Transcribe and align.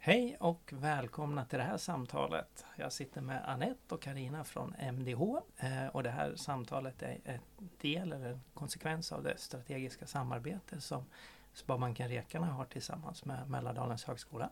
Hej 0.00 0.36
och 0.40 0.72
välkomna 0.72 1.44
till 1.44 1.58
det 1.58 1.64
här 1.64 1.76
samtalet. 1.76 2.64
Jag 2.76 2.92
sitter 2.92 3.20
med 3.20 3.48
Annette 3.48 3.94
och 3.94 4.02
Karina 4.02 4.44
från 4.44 4.74
MDH 4.78 5.22
eh, 5.56 5.86
och 5.86 6.02
det 6.02 6.10
här 6.10 6.36
samtalet 6.36 7.02
är 7.02 7.18
en 7.24 7.40
del 7.80 8.12
eller 8.12 8.30
en 8.30 8.40
konsekvens 8.54 9.12
av 9.12 9.22
det 9.22 9.38
strategiska 9.38 10.06
samarbete 10.06 10.80
som 10.80 11.04
Sparbanken 11.52 12.08
Rekarna 12.08 12.46
har 12.46 12.64
tillsammans 12.64 13.24
med 13.24 13.50
Mälardalens 13.50 14.04
högskola. 14.04 14.50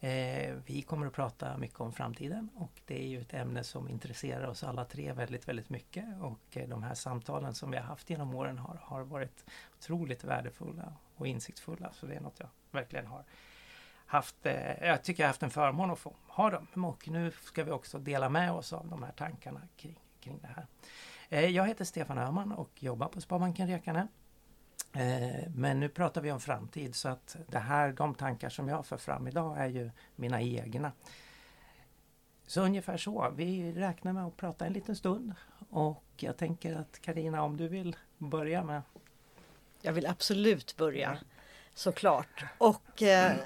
Eh, 0.00 0.54
vi 0.66 0.82
kommer 0.82 1.06
att 1.06 1.12
prata 1.12 1.56
mycket 1.56 1.80
om 1.80 1.92
framtiden 1.92 2.48
och 2.54 2.80
det 2.86 3.02
är 3.02 3.08
ju 3.08 3.20
ett 3.20 3.34
ämne 3.34 3.64
som 3.64 3.88
intresserar 3.88 4.46
oss 4.46 4.64
alla 4.64 4.84
tre 4.84 5.12
väldigt, 5.12 5.48
väldigt 5.48 5.70
mycket. 5.70 6.04
Och 6.20 6.56
eh, 6.56 6.68
de 6.68 6.82
här 6.82 6.94
samtalen 6.94 7.54
som 7.54 7.70
vi 7.70 7.76
har 7.76 7.84
haft 7.84 8.10
genom 8.10 8.34
åren 8.34 8.58
har, 8.58 8.80
har 8.82 9.02
varit 9.02 9.44
otroligt 9.78 10.24
värdefulla 10.24 10.92
och 11.16 11.26
insiktsfulla. 11.26 11.92
Så 11.92 12.06
det 12.06 12.14
är 12.14 12.20
något 12.20 12.40
jag 12.40 12.48
verkligen 12.70 13.06
har 13.06 13.24
haft, 14.08 14.46
eh, 14.46 14.84
jag 14.88 15.04
tycker 15.04 15.22
jag 15.22 15.28
haft 15.28 15.42
en 15.42 15.50
förmån 15.50 15.90
att 15.90 15.98
få 15.98 16.14
ha 16.26 16.50
dem. 16.50 16.84
Och 16.84 17.08
nu 17.08 17.32
ska 17.42 17.64
vi 17.64 17.70
också 17.70 17.98
dela 17.98 18.28
med 18.28 18.52
oss 18.52 18.72
av 18.72 18.88
de 18.88 19.02
här 19.02 19.12
tankarna 19.12 19.60
kring, 19.76 20.00
kring 20.20 20.38
det 20.42 20.48
här. 20.48 20.66
Jag 21.48 21.66
heter 21.66 21.84
Stefan 21.84 22.18
Öhman 22.18 22.52
och 22.52 22.82
jobbar 22.82 23.08
på 23.08 23.20
Sparbanken 23.20 23.68
Rekane. 23.68 24.08
Eh, 24.92 25.50
men 25.54 25.80
nu 25.80 25.88
pratar 25.88 26.20
vi 26.20 26.32
om 26.32 26.40
framtid 26.40 26.94
så 26.94 27.08
att 27.08 27.36
det 27.48 27.58
här, 27.58 27.92
de 27.92 28.14
tankar 28.14 28.48
som 28.48 28.68
jag 28.68 28.86
för 28.86 28.96
fram 28.96 29.28
idag 29.28 29.58
är 29.58 29.66
ju 29.66 29.90
mina 30.16 30.42
egna. 30.42 30.92
Så 32.46 32.62
ungefär 32.62 32.96
så. 32.96 33.32
Vi 33.36 33.72
räknar 33.72 34.12
med 34.12 34.24
att 34.24 34.36
prata 34.36 34.66
en 34.66 34.72
liten 34.72 34.96
stund 34.96 35.34
och 35.70 36.04
jag 36.16 36.36
tänker 36.36 36.76
att 36.76 37.00
Karina 37.00 37.42
om 37.42 37.56
du 37.56 37.68
vill 37.68 37.96
börja 38.18 38.64
med? 38.64 38.82
Jag 39.82 39.92
vill 39.92 40.06
absolut 40.06 40.76
börja 40.76 41.18
såklart. 41.74 42.44
Och 42.58 43.02
eh, 43.02 43.36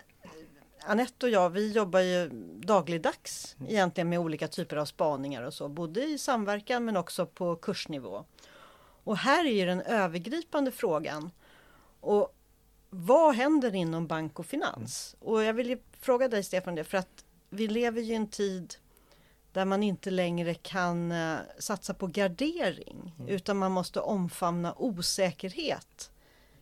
Anette 0.86 1.26
och 1.26 1.32
jag 1.32 1.50
vi 1.50 1.72
jobbar 1.72 2.00
ju 2.00 2.28
dagligdags 2.60 3.56
mm. 3.58 3.72
egentligen 3.72 4.08
med 4.08 4.18
olika 4.18 4.48
typer 4.48 4.76
av 4.76 4.84
spaningar 4.84 5.42
och 5.42 5.54
så, 5.54 5.68
både 5.68 6.04
i 6.04 6.18
samverkan 6.18 6.84
men 6.84 6.96
också 6.96 7.26
på 7.26 7.56
kursnivå. 7.56 8.24
Och 9.04 9.16
här 9.16 9.46
är 9.46 9.52
ju 9.52 9.66
den 9.66 9.80
övergripande 9.80 10.70
frågan. 10.70 11.30
Och 12.00 12.36
vad 12.90 13.34
händer 13.34 13.74
inom 13.74 14.06
bank 14.06 14.38
och 14.38 14.46
finans? 14.46 15.16
Och 15.20 15.42
jag 15.42 15.54
vill 15.54 15.78
fråga 16.00 16.28
dig 16.28 16.42
Stefan 16.42 16.74
det 16.74 16.84
för 16.84 16.98
att 16.98 17.24
vi 17.50 17.68
lever 17.68 18.00
ju 18.00 18.12
i 18.12 18.16
en 18.16 18.28
tid 18.28 18.74
där 19.52 19.64
man 19.64 19.82
inte 19.82 20.10
längre 20.10 20.54
kan 20.54 21.12
uh, 21.12 21.38
satsa 21.58 21.94
på 21.94 22.06
gardering 22.06 23.14
mm. 23.18 23.28
utan 23.28 23.56
man 23.56 23.72
måste 23.72 24.00
omfamna 24.00 24.74
osäkerhet 24.78 26.10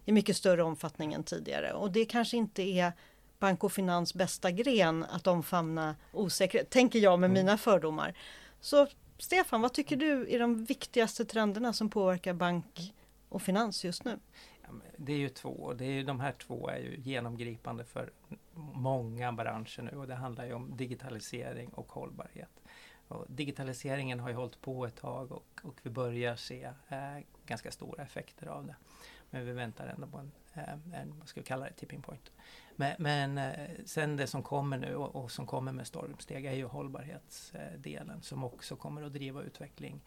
i 0.05 0.13
mycket 0.13 0.37
större 0.37 0.63
omfattning 0.63 1.13
än 1.13 1.25
tidigare. 1.25 1.73
Och 1.73 1.91
det 1.91 2.05
kanske 2.05 2.37
inte 2.37 2.63
är 2.63 2.93
bank 3.41 3.65
och 3.65 3.73
finans 3.73 4.15
bästa 4.15 4.51
gren 4.51 5.05
att 5.05 5.27
omfamna 5.27 5.97
osäkerhet, 6.13 6.71
tänker 6.71 6.99
jag 6.99 7.21
med 7.21 7.31
mm. 7.31 7.45
mina 7.45 7.59
fördomar. 7.59 8.15
Så 8.61 8.87
Stefan, 9.19 9.61
vad 9.61 9.73
tycker 9.73 9.97
du 9.97 10.35
är 10.35 10.39
de 10.39 10.65
viktigaste 10.65 11.25
trenderna 11.25 11.73
som 11.73 11.91
påverkar 11.91 12.35
bank 12.35 12.95
och 13.29 13.43
finans 13.43 13.85
just 13.85 14.05
nu? 14.05 14.19
Det 14.97 15.13
är 15.13 15.17
ju 15.17 15.29
två. 15.29 15.73
Det 15.73 15.85
är, 15.85 16.05
de 16.05 16.21
här 16.21 16.33
två 16.33 16.69
är 16.69 16.79
ju 16.79 16.97
genomgripande 16.97 17.85
för 17.85 18.13
många 18.75 19.33
branscher 19.33 19.83
nu 19.93 19.99
och 19.99 20.07
det 20.07 20.15
handlar 20.15 20.45
ju 20.47 20.53
om 20.53 20.77
digitalisering 20.77 21.69
och 21.69 21.93
hållbarhet. 21.93 22.51
Och 23.09 23.27
digitaliseringen 23.29 24.21
har 24.21 24.29
ju 24.29 24.35
hållit 24.35 24.61
på 24.61 24.87
ett 24.87 24.97
tag 24.97 25.33
och, 25.33 25.61
och 25.63 25.81
vi 25.83 25.91
börjar 25.91 26.37
se 26.37 26.65
eh, 26.89 27.19
ganska 27.47 27.71
stora 27.71 28.03
effekter 28.03 28.47
av 28.47 28.67
det. 28.67 28.77
Men 29.31 29.47
vi 29.47 29.53
väntar 29.53 29.87
ändå 29.87 30.07
på 30.07 30.19
en, 30.19 30.33
eh, 30.55 31.01
en 31.01 31.19
vad 31.19 31.29
ska 31.29 31.41
vi 31.41 31.47
kalla 31.47 31.65
det, 31.65 31.73
tipping 31.73 32.03
point. 32.03 32.31
Men, 32.81 32.95
men 32.99 33.39
eh, 33.39 33.69
sen 33.85 34.17
det 34.17 34.27
som 34.27 34.43
kommer 34.43 34.79
nu 34.79 34.95
och, 34.95 35.17
och, 35.17 35.31
som 35.31 35.47
kommer 35.47 35.73
med 35.73 35.87
stormsteg 35.87 36.45
är 36.45 36.53
ju 36.53 36.65
hållbarhetsdelen 36.65 38.23
som 38.23 38.45
också 38.45 38.77
kommer 38.77 39.03
att 39.03 39.13
driva 39.13 39.43
utveckling 39.43 40.01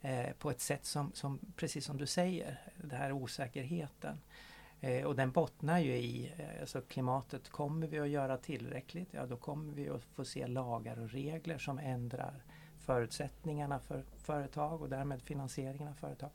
eh, 0.00 0.32
på 0.38 0.50
ett 0.50 0.60
sätt 0.60 0.84
som, 0.84 1.12
som, 1.14 1.38
precis 1.56 1.84
som 1.84 1.96
du 1.96 2.06
säger, 2.06 2.60
den 2.76 2.98
här 2.98 3.12
osäkerheten. 3.12 4.20
Eh, 4.80 5.04
och 5.04 5.16
den 5.16 5.30
bottnar 5.30 5.78
ju 5.78 5.96
i 5.96 6.32
eh, 6.36 6.60
alltså 6.60 6.80
klimatet. 6.80 7.48
Kommer 7.48 7.86
vi 7.86 7.98
att 7.98 8.08
göra 8.08 8.36
tillräckligt? 8.36 9.08
Ja, 9.10 9.26
då 9.26 9.36
kommer 9.36 9.72
vi 9.72 9.88
att 9.88 10.04
få 10.04 10.24
se 10.24 10.46
lagar 10.46 10.98
och 10.98 11.10
regler 11.10 11.58
som 11.58 11.78
ändrar 11.78 12.42
förutsättningarna 12.78 13.78
för 13.78 14.04
företag 14.16 14.82
och 14.82 14.88
därmed 14.88 15.22
finansieringen 15.22 15.88
av 15.88 15.94
företag. 15.94 16.30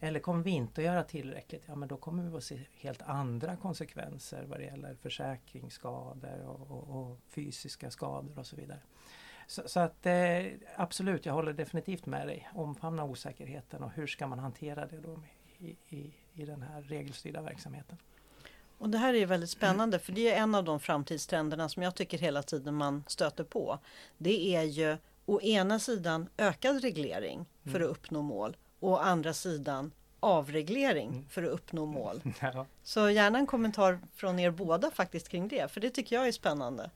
Eller 0.00 0.20
kommer 0.20 0.44
vi 0.44 0.50
inte 0.50 0.80
att 0.80 0.84
göra 0.84 1.04
tillräckligt? 1.04 1.62
Ja 1.66 1.74
men 1.74 1.88
då 1.88 1.96
kommer 1.96 2.22
vi 2.22 2.36
att 2.36 2.44
se 2.44 2.60
helt 2.72 3.02
andra 3.02 3.56
konsekvenser 3.56 4.44
vad 4.44 4.58
det 4.58 4.64
gäller 4.64 4.94
försäkringsskador 4.94 6.44
och, 6.46 6.70
och, 6.70 7.00
och 7.00 7.18
fysiska 7.28 7.90
skador 7.90 8.38
och 8.38 8.46
så 8.46 8.56
vidare. 8.56 8.80
Så, 9.46 9.62
så 9.66 9.80
att 9.80 10.06
eh, 10.06 10.44
absolut, 10.76 11.26
jag 11.26 11.32
håller 11.32 11.52
definitivt 11.52 12.06
med 12.06 12.26
dig. 12.26 12.48
Omfamna 12.54 13.04
osäkerheten 13.04 13.82
och 13.82 13.90
hur 13.90 14.06
ska 14.06 14.26
man 14.26 14.38
hantera 14.38 14.86
det 14.86 15.00
då 15.00 15.22
i, 15.58 15.76
i, 15.88 16.14
i 16.34 16.44
den 16.44 16.62
här 16.62 16.82
regelstyrda 16.82 17.42
verksamheten. 17.42 17.96
Och 18.78 18.90
Det 18.90 18.98
här 18.98 19.14
är 19.14 19.26
väldigt 19.26 19.50
spännande 19.50 19.98
för 19.98 20.12
det 20.12 20.32
är 20.32 20.42
en 20.42 20.54
av 20.54 20.64
de 20.64 20.80
framtidstrenderna 20.80 21.68
som 21.68 21.82
jag 21.82 21.94
tycker 21.94 22.18
hela 22.18 22.42
tiden 22.42 22.74
man 22.74 23.04
stöter 23.06 23.44
på. 23.44 23.78
Det 24.18 24.54
är 24.56 24.62
ju 24.62 24.96
å 25.26 25.40
ena 25.40 25.78
sidan 25.78 26.28
ökad 26.36 26.82
reglering 26.82 27.46
för 27.62 27.76
mm. 27.76 27.82
att 27.82 27.90
uppnå 27.90 28.22
mål 28.22 28.56
å 28.80 28.96
andra 28.96 29.32
sidan 29.32 29.92
avreglering 30.20 31.08
mm. 31.08 31.28
för 31.28 31.42
att 31.42 31.50
uppnå 31.50 31.86
mål. 31.86 32.22
Ja. 32.40 32.66
Så 32.82 33.10
gärna 33.10 33.38
en 33.38 33.46
kommentar 33.46 34.00
från 34.14 34.38
er 34.38 34.50
båda 34.50 34.90
faktiskt 34.90 35.28
kring 35.28 35.48
det, 35.48 35.72
för 35.72 35.80
det 35.80 35.90
tycker 35.90 36.16
jag 36.16 36.28
är 36.28 36.32
spännande. 36.32 36.90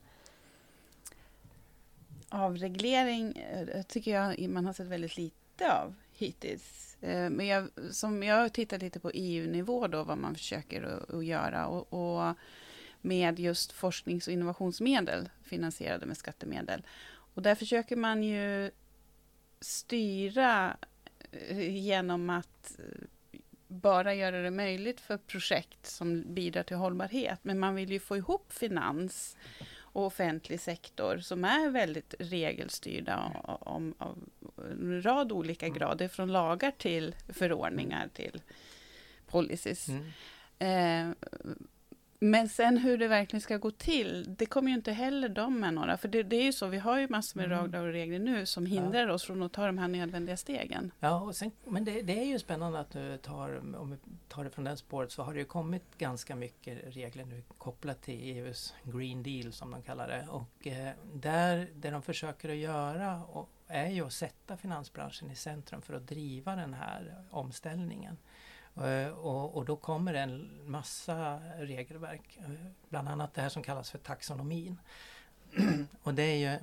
Avreglering 2.28 3.36
eh, 3.36 3.82
tycker 3.82 4.10
jag 4.10 4.50
man 4.50 4.66
har 4.66 4.72
sett 4.72 4.86
väldigt 4.86 5.16
lite 5.16 5.72
av 5.72 5.94
hittills. 6.12 6.96
Eh, 7.00 7.30
men 7.30 7.46
jag, 7.46 7.68
som 7.90 8.22
jag 8.22 8.36
har 8.36 8.48
tittat 8.48 8.82
lite 8.82 9.00
på 9.00 9.10
EU-nivå 9.14 9.86
då, 9.86 10.04
vad 10.04 10.18
man 10.18 10.34
försöker 10.34 10.82
att, 10.82 11.10
att 11.10 11.24
göra 11.24 11.66
och, 11.66 11.92
och, 11.92 12.34
med 13.00 13.40
just 13.40 13.72
forsknings 13.72 14.26
och 14.26 14.32
innovationsmedel 14.32 15.28
finansierade 15.42 16.06
med 16.06 16.16
skattemedel. 16.16 16.82
Och 17.06 17.42
där 17.42 17.54
försöker 17.54 17.96
man 17.96 18.22
ju 18.22 18.70
styra 19.60 20.76
genom 21.70 22.30
att 22.30 22.78
eh, 22.78 22.84
bara 23.68 24.14
göra 24.14 24.42
det 24.42 24.50
möjligt 24.50 25.00
för 25.00 25.16
projekt 25.16 25.86
som 25.86 26.34
bidrar 26.34 26.62
till 26.62 26.76
hållbarhet. 26.76 27.38
Men 27.42 27.58
man 27.58 27.74
vill 27.74 27.92
ju 27.92 28.00
få 28.00 28.16
ihop 28.16 28.52
finans 28.52 29.36
och 29.76 30.06
offentlig 30.06 30.60
sektor 30.60 31.18
som 31.18 31.44
är 31.44 31.70
väldigt 31.70 32.14
regelstyrda 32.18 33.32
om, 33.60 33.94
av 33.98 34.18
en 34.56 35.02
rad 35.02 35.32
olika 35.32 35.66
mm. 35.66 35.78
grader, 35.78 36.08
från 36.08 36.32
lagar 36.32 36.70
till 36.70 37.14
förordningar 37.28 38.08
till 38.14 38.42
policies. 39.26 39.88
Mm. 39.88 40.04
Eh, 40.58 41.16
men 42.24 42.48
sen 42.48 42.78
hur 42.78 42.98
det 42.98 43.08
verkligen 43.08 43.40
ska 43.40 43.56
gå 43.56 43.70
till, 43.70 44.36
det 44.38 44.46
kommer 44.46 44.68
ju 44.68 44.74
inte 44.74 44.92
heller 44.92 45.28
de 45.28 45.60
med 45.60 45.74
några. 45.74 45.96
För 45.96 46.08
det, 46.08 46.22
det 46.22 46.36
är 46.36 46.42
ju 46.42 46.52
så, 46.52 46.66
vi 46.66 46.78
har 46.78 46.98
ju 46.98 47.08
massor 47.08 47.40
med 47.40 47.52
mm. 47.52 47.82
och 47.82 47.92
regler 47.92 48.18
nu 48.18 48.46
som 48.46 48.66
hindrar 48.66 49.06
ja. 49.06 49.12
oss 49.12 49.24
från 49.24 49.42
att 49.42 49.52
ta 49.52 49.66
de 49.66 49.78
här 49.78 49.88
nödvändiga 49.88 50.36
stegen. 50.36 50.92
Ja, 51.00 51.20
och 51.20 51.36
sen, 51.36 51.50
men 51.64 51.84
det, 51.84 52.02
det, 52.02 52.18
är 52.18 52.24
ju 52.24 52.38
spännande 52.38 52.80
att 52.80 52.90
du 52.90 53.16
tar, 53.16 53.76
om 53.76 53.90
vi 53.90 53.96
tar 54.28 54.44
det 54.44 54.50
från 54.50 54.64
den 54.64 54.76
spåret, 54.76 55.12
så 55.12 55.22
har 55.22 55.32
det 55.32 55.38
ju 55.38 55.44
kommit 55.44 55.98
ganska 55.98 56.36
mycket 56.36 56.96
regler 56.96 57.24
nu 57.24 57.42
kopplat 57.58 58.02
till 58.02 58.36
EUs 58.36 58.74
Green 58.82 59.22
Deal 59.22 59.52
som 59.52 59.70
de 59.70 59.82
kallar 59.82 60.08
det. 60.08 60.26
Och 60.30 60.66
eh, 60.66 60.92
där, 61.12 61.68
det 61.74 61.90
de 61.90 62.02
försöker 62.02 62.48
att 62.48 62.56
göra 62.56 63.24
och, 63.24 63.50
är 63.66 63.90
ju 63.90 64.06
att 64.06 64.12
sätta 64.12 64.56
finansbranschen 64.56 65.30
i 65.30 65.34
centrum 65.34 65.82
för 65.82 65.94
att 65.94 66.08
driva 66.08 66.56
den 66.56 66.74
här 66.74 67.24
omställningen. 67.30 68.16
Eh, 68.76 69.08
och, 69.08 69.56
och, 69.56 69.64
då 69.64 69.76
kommer 69.76 70.12
det 70.12 70.20
en 70.20 70.60
massa 70.70 71.40
regelverk. 71.58 72.38
Eh, 72.38 72.50
bland 72.88 73.08
annat 73.08 73.34
det 73.34 73.42
här 73.42 73.48
som 73.48 73.62
kallas 73.62 73.90
för 73.90 73.98
taxonomin. 73.98 74.80
och 76.02 76.14
det 76.14 76.22
är 76.22 76.52
ju, 76.52 76.58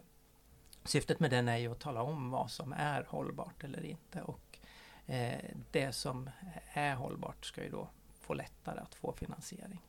syftet 0.83 1.19
med 1.19 1.31
den 1.31 1.49
är 1.49 1.57
ju 1.57 1.71
att 1.71 1.79
tala 1.79 2.01
om 2.01 2.31
vad 2.31 2.51
som 2.51 2.73
är 2.73 3.03
hållbart 3.03 3.63
eller 3.63 3.85
inte. 3.85 4.21
Och 4.21 4.59
eh, 5.05 5.39
det 5.71 5.91
som 5.91 6.29
är 6.73 6.95
hållbart 6.95 7.45
ska 7.45 7.63
ju 7.63 7.69
då 7.69 7.87
få 8.21 8.33
lättare 8.33 8.79
att 8.79 8.95
få 8.95 9.13
finansiering. 9.13 9.81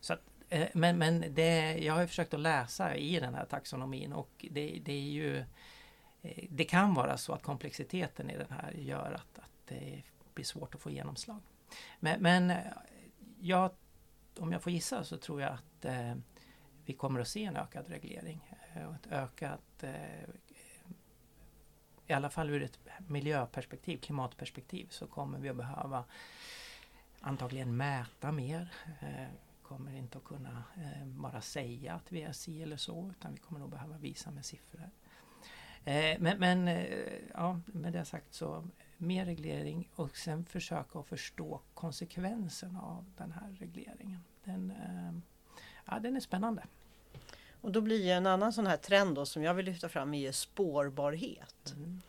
Så 0.00 0.12
att, 0.12 0.20
eh, 0.48 0.68
men 0.74 0.98
men 0.98 1.34
det, 1.34 1.78
jag 1.78 1.94
har 1.94 2.06
försökt 2.06 2.34
att 2.34 2.40
läsa 2.40 2.96
i 2.96 3.20
den 3.20 3.34
här 3.34 3.44
taxonomin 3.44 4.12
och 4.12 4.46
det, 4.50 4.80
det 4.84 4.92
är 4.92 5.10
ju 5.10 5.44
eh, 6.22 6.44
det 6.50 6.64
kan 6.64 6.94
vara 6.94 7.16
så 7.16 7.32
att 7.32 7.42
komplexiteten 7.42 8.30
i 8.30 8.36
den 8.36 8.50
här 8.50 8.72
gör 8.72 9.12
att, 9.12 9.38
att 9.38 9.50
det 9.68 10.02
blir 10.34 10.44
svårt 10.44 10.74
att 10.74 10.80
få 10.80 10.90
genomslag. 10.90 11.40
Men, 12.00 12.22
men 12.22 12.52
jag, 13.40 13.70
om 14.38 14.52
jag 14.52 14.62
får 14.62 14.72
gissa 14.72 15.04
så 15.04 15.16
tror 15.16 15.40
jag 15.40 15.52
att 15.52 15.84
eh, 15.84 16.14
vi 16.84 16.92
kommer 16.92 17.20
att 17.20 17.28
se 17.28 17.44
en 17.44 17.56
ökad 17.56 17.88
reglering. 17.88 18.52
Eh, 18.74 18.84
och 18.84 18.94
ett 18.94 19.06
ökat, 19.12 19.82
eh, 19.82 20.28
i 22.06 22.12
alla 22.12 22.30
fall 22.30 22.50
ur 22.50 22.62
ett 22.62 22.78
miljöperspektiv, 23.08 23.98
klimatperspektiv, 23.98 24.86
så 24.90 25.06
kommer 25.06 25.38
vi 25.38 25.48
att 25.48 25.56
behöva 25.56 26.04
antagligen 27.20 27.76
mäta 27.76 28.32
mer. 28.32 28.72
Eh, 29.00 29.28
kommer 29.62 29.92
inte 29.92 30.18
att 30.18 30.24
kunna 30.24 30.64
eh, 30.76 31.06
bara 31.06 31.40
säga 31.40 31.94
att 31.94 32.12
vi 32.12 32.22
är 32.22 32.32
si 32.32 32.62
eller 32.62 32.76
så 32.76 33.12
utan 33.18 33.32
vi 33.32 33.38
kommer 33.38 33.60
nog 33.60 33.70
behöva 33.70 33.98
visa 33.98 34.30
med 34.30 34.44
siffror. 34.44 34.90
Eh, 35.84 36.16
men 36.20 36.38
men 36.38 36.68
eh, 36.68 37.12
ja, 37.34 37.60
med 37.66 37.92
det 37.92 38.04
sagt 38.04 38.34
så 38.34 38.68
mer 38.96 39.24
reglering 39.24 39.88
och 39.94 40.16
sen 40.16 40.44
försöka 40.44 40.98
att 40.98 41.06
förstå 41.06 41.60
konsekvenserna 41.74 42.82
av 42.82 43.04
den 43.16 43.32
här 43.32 43.56
regleringen. 43.58 44.20
Den, 44.44 44.70
eh, 44.70 45.36
ja, 45.84 45.98
den 45.98 46.16
är 46.16 46.20
spännande. 46.20 46.62
Och 47.60 47.72
då 47.72 47.80
blir 47.80 48.12
en 48.12 48.26
annan 48.26 48.52
sån 48.52 48.66
här 48.66 48.76
trend 48.76 49.14
då, 49.14 49.26
som 49.26 49.42
jag 49.42 49.54
vill 49.54 49.66
lyfta 49.66 49.88
fram 49.88 50.14
är 50.14 50.32
spårbarhet. 50.32 51.74
Mm. 51.76 52.00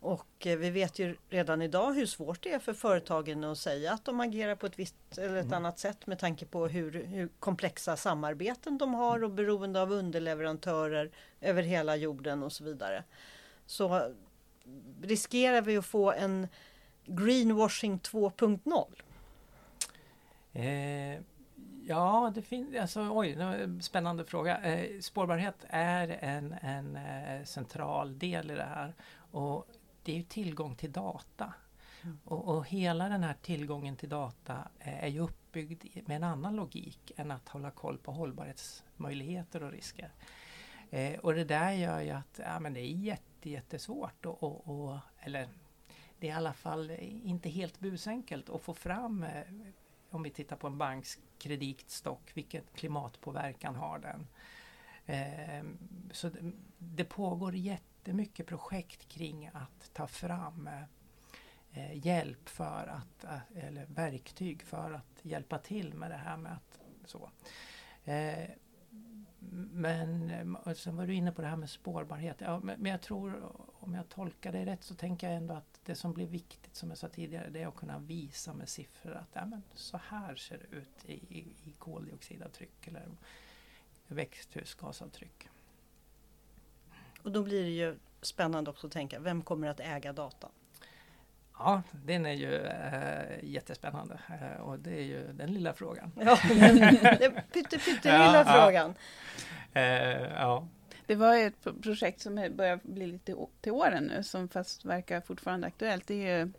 Och 0.00 0.46
eh, 0.46 0.58
vi 0.58 0.70
vet 0.70 0.98
ju 0.98 1.16
redan 1.28 1.62
idag 1.62 1.92
hur 1.92 2.06
svårt 2.06 2.42
det 2.42 2.52
är 2.52 2.58
för 2.58 2.72
företagen 2.72 3.44
att 3.44 3.58
säga 3.58 3.92
att 3.92 4.04
de 4.04 4.20
agerar 4.20 4.54
på 4.54 4.66
ett 4.66 4.78
visst 4.78 5.18
eller 5.18 5.36
ett 5.36 5.44
mm. 5.44 5.56
annat 5.56 5.78
sätt 5.78 6.06
med 6.06 6.18
tanke 6.18 6.46
på 6.46 6.66
hur, 6.66 7.04
hur, 7.04 7.28
komplexa 7.38 7.96
samarbeten 7.96 8.78
de 8.78 8.94
har 8.94 9.24
och 9.24 9.30
beroende 9.30 9.82
av 9.82 9.92
underleverantörer 9.92 11.10
över 11.40 11.62
hela 11.62 11.96
jorden 11.96 12.42
och 12.42 12.52
så 12.52 12.64
vidare. 12.64 13.04
Så 13.66 14.14
riskerar 15.02 15.62
vi 15.62 15.76
att 15.76 15.86
få 15.86 16.12
en 16.12 16.48
greenwashing 17.06 17.98
2.0? 17.98 18.86
Eh, 20.52 21.20
ja, 21.86 22.32
det 22.34 22.42
finns 22.42 22.76
alltså 22.76 23.08
oj, 23.12 23.38
spännande 23.80 24.24
fråga. 24.24 24.58
Eh, 24.58 25.00
spårbarhet 25.00 25.64
är 25.68 26.08
en, 26.20 26.52
en 26.52 26.96
eh, 26.96 27.44
central 27.44 28.18
del 28.18 28.50
i 28.50 28.54
det 28.54 28.62
här. 28.62 28.94
Och 29.30 29.66
det 30.02 30.18
är 30.18 30.22
tillgång 30.22 30.76
till 30.76 30.92
data. 30.92 31.52
Mm. 32.02 32.18
Och, 32.24 32.48
och, 32.48 32.66
hela 32.66 33.08
den 33.08 33.22
här 33.22 33.36
tillgången 33.42 33.96
till 33.96 34.08
data 34.08 34.68
är 34.78 35.08
ju 35.08 35.20
uppbyggd 35.20 36.08
med 36.08 36.16
en 36.16 36.24
annan 36.24 36.56
logik 36.56 37.12
än 37.16 37.30
att 37.30 37.48
hålla 37.48 37.70
koll 37.70 37.98
på 37.98 38.12
hållbarhetsmöjligheter 38.12 39.62
och 39.62 39.72
risker. 39.72 40.10
Eh, 40.90 41.18
och 41.20 41.34
det 41.34 41.44
där 41.44 41.72
gör 41.72 42.00
ju 42.00 42.10
att 42.10 42.40
ja, 42.44 42.60
men 42.60 42.74
det 42.74 42.80
är 42.80 42.92
jätte, 42.94 43.29
jättesvårt 43.48 44.26
och, 44.26 44.42
och, 44.42 44.68
och, 44.68 44.98
eller 45.20 45.48
det 46.18 46.28
är 46.28 46.30
i 46.30 46.34
alla 46.34 46.52
fall 46.52 46.90
inte 47.00 47.48
helt 47.48 47.80
busenkelt 47.80 48.50
att 48.50 48.62
få 48.62 48.74
fram 48.74 49.22
eh, 49.22 49.42
om 50.10 50.22
vi 50.22 50.30
tittar 50.30 50.56
på 50.56 50.66
en 50.66 50.78
banks 50.78 51.18
kreditstock, 51.38 52.30
vilken 52.34 52.62
klimatpåverkan 52.74 53.74
har 53.74 53.98
den? 53.98 54.26
Ehm, 55.06 55.78
så 56.12 56.30
det, 56.78 57.04
pågår 57.04 57.54
jättemycket 57.54 58.46
projekt 58.46 59.08
kring 59.08 59.50
att 59.52 59.90
ta 59.92 60.06
fram 60.06 60.68
eh, 61.72 62.06
hjälp 62.06 62.48
för 62.48 62.86
att, 62.86 63.24
eh, 63.24 63.66
eller 63.68 63.86
verktyg 63.86 64.62
för 64.62 64.92
att 64.92 65.20
hjälpa 65.22 65.58
till 65.58 65.94
med 65.94 66.10
det 66.10 66.16
här 66.16 66.36
med 66.36 66.52
att 66.52 66.80
så. 67.04 67.30
Ehm, 68.04 68.50
men 69.52 70.30
eh, 70.66 70.74
sen 70.74 70.96
var 70.96 71.06
du 71.06 71.14
inne 71.14 71.32
på 71.32 71.42
det 71.42 71.48
här 71.48 71.56
med 71.56 71.70
spårbarhet. 71.70 72.36
Ja, 72.40 72.60
men, 72.60 72.80
men 72.80 72.92
jag 72.92 73.00
tror, 73.00 73.52
om 73.72 73.94
jag 73.94 74.08
tolkar 74.08 74.52
dig 74.52 74.64
rätt, 74.64 74.84
så 74.84 74.94
tänker 74.94 75.26
jag 75.26 75.36
ändå 75.36 75.54
att 75.54 75.80
det 75.84 75.94
som 75.94 76.12
blir 76.12 76.26
viktigt, 76.26 76.76
som 76.76 76.88
jag 76.88 76.98
sa 76.98 77.08
tidigare, 77.08 77.50
det 77.50 77.62
är 77.62 77.66
att 77.66 77.76
kunna 77.76 77.98
visa 77.98 78.52
med 78.52 78.68
siffror 78.68 79.14
att 79.14 79.28
ja, 79.32 79.46
men 79.46 79.62
så 79.74 80.00
här 80.08 80.36
ser 80.36 80.58
det 80.58 80.76
ut 80.76 81.04
i, 81.04 81.12
i, 81.12 81.40
i 81.64 81.72
koldioxidavtryck 81.78 82.86
eller 82.86 83.08
växthusgasavtryck. 84.06 85.48
Och 87.22 87.32
då 87.32 87.42
blir 87.42 87.62
det 87.62 87.70
ju 87.70 87.98
spännande 88.22 88.70
också 88.70 88.86
att 88.86 88.92
tänka, 88.92 89.20
vem 89.20 89.42
kommer 89.42 89.68
att 89.68 89.80
äga 89.80 90.12
datan? 90.12 90.50
Ja, 91.64 91.82
den 92.04 92.26
är 92.26 92.32
ju 92.32 92.54
äh, 92.66 93.44
jättespännande 93.44 94.18
äh, 94.28 94.60
och 94.60 94.78
det 94.78 94.90
är 94.90 95.02
ju 95.02 95.32
den 95.32 95.52
lilla 95.52 95.72
frågan. 95.72 96.12
Ja, 96.16 96.38
den 97.18 97.32
pytte, 97.52 97.78
pyttelilla 97.78 98.34
ja, 98.34 98.44
frågan. 98.44 98.94
Ja. 99.72 99.80
Äh, 99.80 100.22
ja. 100.22 100.68
Det 101.06 101.14
var 101.14 101.36
ett 101.36 101.82
projekt 101.82 102.20
som 102.20 102.34
börjar 102.34 102.80
bli 102.82 103.06
lite 103.06 103.36
till 103.60 103.72
åren 103.72 104.04
nu, 104.04 104.22
som 104.22 104.48
fast 104.48 104.84
verkar 104.84 105.20
fortfarande 105.20 105.66
aktuellt. 105.66 106.06
Det 106.06 106.28
är 106.28 106.38
ju 106.38 106.52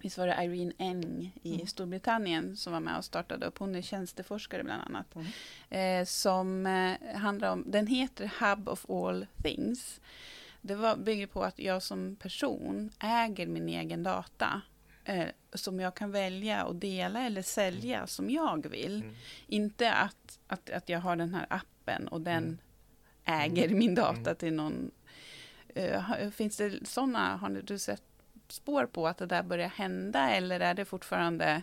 Visst 0.00 0.18
var 0.18 0.26
det 0.26 0.44
Irene 0.44 0.72
Eng 0.78 1.32
i 1.42 1.54
mm. 1.54 1.66
Storbritannien 1.66 2.56
som 2.56 2.72
var 2.72 2.80
med 2.80 2.96
och 2.96 3.04
startade 3.04 3.46
upp. 3.46 3.58
Hon 3.58 3.74
är 3.74 3.82
tjänsteforskare 3.82 4.64
bland 4.64 4.82
annat. 4.82 5.14
Mm. 5.14 6.00
Eh, 6.00 6.04
som 6.04 6.66
eh, 6.66 7.16
handlar 7.18 7.52
om, 7.52 7.64
den 7.66 7.86
heter 7.86 8.30
Hub 8.40 8.68
of 8.68 8.90
All 8.90 9.26
Things. 9.42 10.00
Det 10.66 10.74
var, 10.74 10.96
bygger 10.96 11.26
på 11.26 11.44
att 11.44 11.58
jag 11.58 11.82
som 11.82 12.16
person 12.16 12.90
äger 12.98 13.46
min 13.46 13.68
egen 13.68 14.02
data. 14.02 14.62
Eh, 15.04 15.28
som 15.52 15.80
jag 15.80 15.94
kan 15.94 16.10
välja 16.10 16.64
att 16.64 16.80
dela 16.80 17.20
eller 17.20 17.42
sälja 17.42 17.96
mm. 17.96 18.06
som 18.06 18.30
jag 18.30 18.66
vill. 18.66 19.02
Mm. 19.02 19.14
Inte 19.46 19.92
att, 19.92 20.38
att, 20.46 20.70
att 20.70 20.88
jag 20.88 21.00
har 21.00 21.16
den 21.16 21.34
här 21.34 21.46
appen 21.50 22.08
och 22.08 22.20
den 22.20 22.44
mm. 22.44 22.58
äger 23.24 23.68
min 23.68 23.94
data 23.94 24.20
mm. 24.20 24.36
till 24.36 24.52
någon 24.52 24.90
Uh, 25.78 26.30
finns 26.30 26.56
det 26.56 26.86
sådana, 26.86 27.36
har 27.36 27.48
du 27.48 27.78
sett 27.78 28.02
spår 28.48 28.86
på 28.86 29.08
att 29.08 29.18
det 29.18 29.26
där 29.26 29.42
börjar 29.42 29.68
hända 29.68 30.30
eller 30.30 30.60
är 30.60 30.74
det 30.74 30.84
fortfarande 30.84 31.62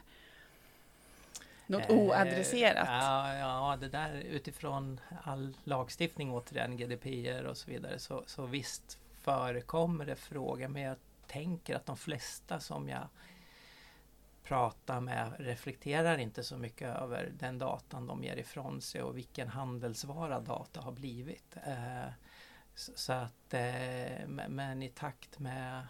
något 1.67 1.89
eh, 1.89 1.97
oadresserat? 1.97 2.87
Ja, 2.89 3.35
ja, 3.35 3.77
det 3.79 3.89
där 3.89 4.13
utifrån 4.13 4.99
all 5.23 5.57
lagstiftning 5.63 6.31
återigen, 6.31 6.77
GDPR 6.77 7.43
och 7.43 7.57
så 7.57 7.71
vidare, 7.71 7.99
så, 7.99 8.23
så 8.27 8.45
visst 8.45 8.99
förekommer 9.21 10.05
det 10.05 10.15
frågor, 10.15 10.67
men 10.67 10.81
jag 10.81 10.97
tänker 11.27 11.75
att 11.75 11.85
de 11.85 11.97
flesta 11.97 12.59
som 12.59 12.89
jag 12.89 13.07
pratar 14.43 14.99
med 14.99 15.33
reflekterar 15.39 16.17
inte 16.17 16.43
så 16.43 16.57
mycket 16.57 16.97
över 16.97 17.31
den 17.39 17.57
datan 17.57 18.07
de 18.07 18.23
ger 18.23 18.35
ifrån 18.35 18.81
sig 18.81 19.01
och 19.01 19.17
vilken 19.17 19.47
handelsvara 19.47 20.39
data 20.39 20.81
har 20.81 20.91
blivit. 20.91 21.57
Eh, 21.67 22.11
så 22.75 23.13
att, 23.13 23.53
eh, 23.53 24.27
men 24.27 24.83
i 24.83 24.89
takt 24.89 25.39
med 25.39 25.87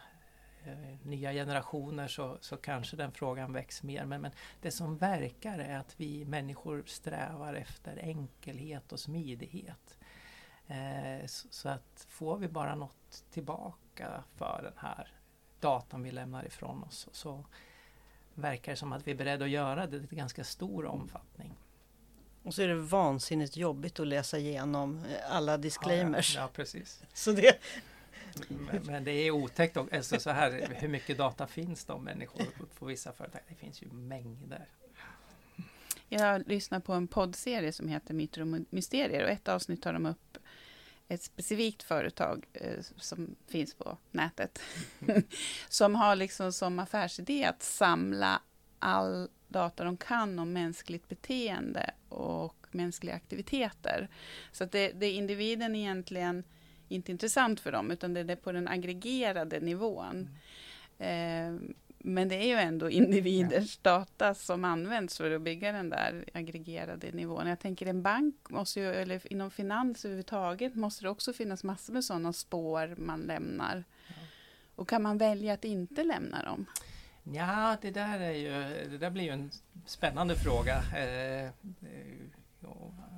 nya 1.03 1.33
generationer 1.33 2.07
så, 2.07 2.37
så 2.41 2.57
kanske 2.57 2.95
den 2.95 3.11
frågan 3.11 3.53
väcks 3.53 3.83
mer. 3.83 4.05
Men, 4.05 4.21
men 4.21 4.31
det 4.61 4.71
som 4.71 4.97
verkar 4.97 5.59
är 5.59 5.77
att 5.77 5.93
vi 5.97 6.25
människor 6.25 6.83
strävar 6.85 7.53
efter 7.53 7.97
enkelhet 7.97 8.91
och 8.91 8.99
smidighet. 8.99 9.97
Eh, 10.67 11.25
så, 11.25 11.47
så, 11.51 11.69
att 11.69 12.05
får 12.09 12.37
vi 12.37 12.47
bara 12.47 12.75
något 12.75 13.23
tillbaka 13.31 14.23
för 14.35 14.61
den 14.63 14.77
här 14.77 15.07
datan 15.59 16.03
vi 16.03 16.11
lämnar 16.11 16.45
ifrån 16.45 16.83
oss 16.83 17.07
så 17.11 17.45
verkar 18.33 18.71
det 18.71 18.75
som 18.75 18.93
att 18.93 19.07
vi 19.07 19.11
är 19.11 19.15
beredda 19.15 19.45
att 19.45 19.51
göra 19.51 19.87
det 19.87 19.97
i 19.97 20.15
ganska 20.15 20.43
stor 20.43 20.85
omfattning. 20.85 21.53
Och 22.43 22.53
så 22.53 22.61
är 22.61 22.67
det 22.67 22.75
vansinnigt 22.75 23.57
jobbigt 23.57 23.99
att 23.99 24.07
läsa 24.07 24.37
igenom 24.37 25.05
eh, 25.05 25.35
alla 25.35 25.57
disclaimers. 25.57 26.35
Ja, 26.35 26.41
ja, 26.41 26.45
ja 26.45 26.51
precis. 26.53 27.03
Så 27.13 27.31
det, 27.31 27.59
men, 28.49 28.81
men, 28.85 29.03
det 29.03 29.11
är 29.11 29.31
otäckt 29.31 29.77
också, 29.77 29.95
alltså 29.95 30.19
så 30.19 30.29
här, 30.29 30.69
hur 30.75 30.87
mycket 30.87 31.17
data 31.17 31.47
finns 31.47 31.85
det 31.85 31.93
om 31.93 32.03
människor 32.03 32.45
på 32.79 32.85
vissa 32.85 33.11
företag? 33.11 33.41
Det 33.47 33.55
finns 33.55 33.81
ju 33.81 33.87
mängder. 33.87 34.65
Jag 36.09 36.47
lyssnar 36.47 36.79
på 36.79 36.93
en 36.93 37.07
poddserie 37.07 37.71
som 37.71 37.87
heter 37.87 38.13
Myter 38.13 38.41
och 38.41 38.47
mysterier 38.69 39.23
och 39.23 39.29
ett 39.29 39.47
avsnitt 39.47 39.81
tar 39.81 39.93
de 39.93 40.05
upp 40.05 40.37
ett 41.07 41.23
specifikt 41.23 41.83
företag 41.83 42.45
eh, 42.53 42.79
som 42.97 43.35
finns 43.47 43.73
på 43.73 43.97
nätet. 44.11 44.59
som 45.69 45.95
har 45.95 46.15
liksom 46.15 46.53
som 46.53 46.79
affärsidé 46.79 47.45
att 47.45 47.63
samla 47.63 48.41
all 48.79 49.29
data 49.47 49.83
de 49.83 49.97
kan 49.97 50.39
om 50.39 50.53
mänskligt 50.53 51.09
beteende 51.09 51.91
och 52.09 52.67
mänskliga 52.71 53.15
aktiviteter. 53.15 54.09
Så 54.51 54.63
att 54.63 54.71
det, 54.71 54.91
det 54.91 55.11
individen 55.11 55.75
egentligen 55.75 56.43
inte 56.93 57.11
intressant 57.11 57.59
för 57.59 57.71
dem, 57.71 57.91
utan 57.91 58.13
det 58.13 58.19
är 58.19 58.35
på 58.35 58.51
den 58.51 58.67
aggregerade 58.67 59.59
nivån. 59.59 60.29
Mm. 60.97 61.67
Eh, 61.67 61.75
men 62.05 62.29
det 62.29 62.35
är 62.35 62.47
ju 62.47 62.55
ändå 62.55 62.89
individers 62.89 63.79
ja. 63.83 63.91
data 63.91 64.33
som 64.33 64.65
används 64.65 65.17
för 65.17 65.31
att 65.31 65.41
bygga 65.41 65.71
den 65.71 65.89
där 65.89 66.25
aggregerade 66.33 67.11
nivån. 67.11 67.47
Jag 67.47 67.59
tänker 67.59 67.85
en 67.85 68.01
bank, 68.01 68.35
måste 68.49 68.79
ju, 68.79 68.93
eller 68.93 69.33
inom 69.33 69.51
finans 69.51 70.05
överhuvudtaget, 70.05 70.75
måste 70.75 71.03
det 71.03 71.09
också 71.09 71.33
finnas 71.33 71.63
massor 71.63 71.93
med 71.93 72.03
sådana 72.03 72.33
spår 72.33 72.95
man 72.97 73.21
lämnar. 73.21 73.83
Ja. 74.07 74.13
Och 74.75 74.89
kan 74.89 75.01
man 75.01 75.17
välja 75.17 75.53
att 75.53 75.65
inte 75.65 76.03
lämna 76.03 76.43
dem? 76.43 76.65
Ja, 77.23 77.77
det 77.81 77.91
där, 77.91 78.19
är 78.19 78.31
ju, 78.31 78.51
det 78.89 78.97
där 78.97 79.09
blir 79.09 79.23
ju 79.23 79.29
en 79.29 79.51
spännande 79.85 80.35
fråga. 80.35 80.75
Eh, 80.77 81.49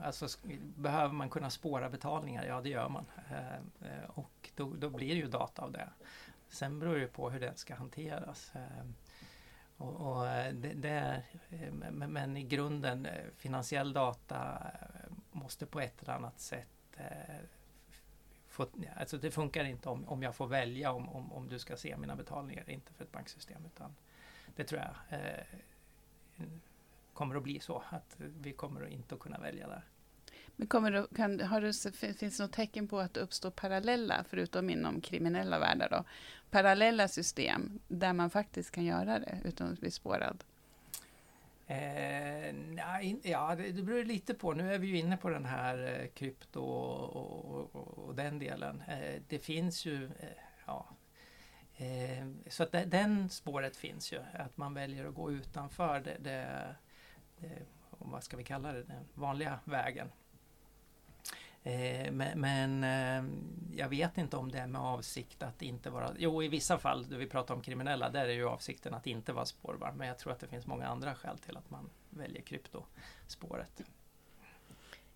Alltså, 0.06 0.28
behöver 0.76 1.14
man 1.14 1.30
kunna 1.30 1.50
spåra 1.50 1.90
betalningar? 1.90 2.46
Ja, 2.46 2.62
det 2.62 2.70
gör 2.70 2.90
man. 2.90 3.06
Eh, 3.30 3.56
eh, 3.56 4.10
och 4.10 4.50
då, 4.56 4.74
då, 4.74 4.90
blir 4.90 5.08
det 5.08 5.22
ju 5.22 5.28
data 5.28 5.62
av 5.62 5.72
det. 5.72 5.90
Sen 6.50 6.80
beror 6.80 6.96
det 6.96 7.08
på 7.08 7.30
hur 7.30 7.40
den 7.40 7.56
ska 7.56 7.76
hanteras. 7.76 8.52
Eh, 8.56 8.86
och, 9.78 9.94
och 9.94 10.26
det, 10.54 10.74
det 10.74 10.90
är, 10.90 11.24
men 11.92 12.38
i 12.38 12.44
grunden, 12.44 13.08
finansiell 13.38 13.94
data 13.94 14.62
måste 15.32 15.66
på 15.66 15.80
ett 15.80 16.02
eller 16.02 16.14
annat 16.14 16.40
sätt 16.40 16.98
få, 18.48 18.68
alltså 18.96 19.18
det 19.18 19.32
funkar 19.32 19.64
inte 19.64 19.90
om, 19.90 20.08
om 20.08 20.24
jag 20.24 20.36
får 20.36 20.48
välja 20.48 20.92
om, 20.92 21.10
om, 21.10 21.34
om 21.34 21.48
du 21.48 21.60
ska 21.60 21.78
se 21.78 21.98
mina 21.98 22.16
betalningar, 22.16 22.70
inte 22.70 22.94
för 22.94 23.04
ett 23.04 23.12
banksystem. 23.12 23.66
utan 23.66 23.96
Det 24.56 24.64
tror 24.64 24.82
jag 24.82 24.96
kommer 27.14 27.36
att 27.36 27.44
bli 27.44 27.60
så 27.60 27.84
att 27.90 28.16
vi 28.18 28.54
kommer 28.54 28.88
inte 28.88 29.16
att 29.16 29.22
kunna 29.22 29.40
välja 29.40 29.68
där. 29.68 29.84
Men 30.56 30.68
kommer 30.68 30.92
du, 30.92 31.08
kan, 31.16 31.40
har 31.40 31.62
du, 31.62 31.74
finns 32.14 32.38
det 32.38 32.44
något 32.44 32.54
tecken 32.54 32.88
på 32.88 33.00
att 33.00 33.14
det 33.14 33.20
uppstår 33.20 33.52
parallella, 33.52 34.26
förutom 34.30 34.70
inom 34.70 35.02
kriminella 35.02 35.60
världar, 35.60 35.90
då, 35.90 36.04
parallella 36.52 37.08
system 37.08 37.80
där 37.88 38.14
man 38.14 38.30
faktiskt 38.30 38.72
kan 38.72 38.86
göra 38.86 39.20
det 39.20 39.38
utan 39.44 39.74
att 39.74 39.80
bli 39.80 39.92
spårad? 39.92 40.44
Eh, 41.68 42.54
nej, 42.54 43.20
ja, 43.24 43.56
det, 43.56 43.72
det 43.72 43.82
beror 43.82 44.04
lite 44.04 44.34
på. 44.34 44.54
Nu 44.54 44.74
är 44.74 44.80
vi 44.80 44.88
ju 44.88 44.98
inne 44.98 45.18
på 45.18 45.30
den 45.30 45.46
här 45.46 46.00
eh, 46.02 46.08
krypto 46.08 46.62
och, 46.62 47.76
och, 47.76 47.98
och, 48.08 48.16
den 48.16 48.40
delen. 48.40 48.84
Eh, 48.88 49.22
det 49.28 49.40
finns 49.40 49.86
ju, 49.86 50.06
eh, 50.06 50.30
ja, 50.66 50.88
eh, 51.78 52.28
så 52.48 52.64
att 52.64 52.72
det, 52.72 52.86
den 52.86 53.30
spåret 53.30 53.78
finns 53.78 54.14
ju. 54.14 54.20
Att 54.34 54.58
man 54.58 54.74
väljer 54.74 55.06
att 55.06 55.16
gå 55.16 55.32
utanför 55.32 56.00
det, 56.00 56.18
det, 56.20 56.76
det 57.40 57.50
vad 57.90 58.24
ska 58.24 58.38
vi 58.38 58.44
kalla 58.44 58.74
det, 58.74 58.84
den 58.84 59.06
vanliga 59.14 59.60
vägen. 59.66 60.12
Eh, 61.66 62.12
men, 62.12 62.84
eh, 62.84 63.24
jag 63.78 63.90
vet 63.90 64.18
inte 64.18 64.38
om 64.38 64.52
det 64.52 64.58
är 64.58 64.68
med 64.68 64.82
avsikt 64.82 65.44
att 65.44 65.62
inte 65.62 65.90
vara... 65.90 66.12
Jo, 66.18 66.44
i 66.44 66.48
vissa 66.48 66.78
fall, 66.78 67.10
då 67.10 67.18
vi 67.18 67.28
pratar 67.28 67.56
om 67.56 67.62
kriminella, 67.62 68.10
där 68.10 68.26
är 68.28 68.34
ju 68.34 68.48
avsikten 68.48 68.94
att 68.94 69.08
inte 69.08 69.34
vara 69.34 69.46
spårbar. 69.46 69.92
Men 69.92 70.08
jag 70.08 70.18
tror 70.18 70.34
att 70.34 70.40
det 70.40 70.48
finns 70.48 70.68
många 70.68 70.88
andra 70.88 71.16
skäl 71.16 71.38
till 71.38 71.58
att 71.58 71.70
man 71.70 71.90
väljer 72.10 72.42
kryptospåret. 72.42 73.82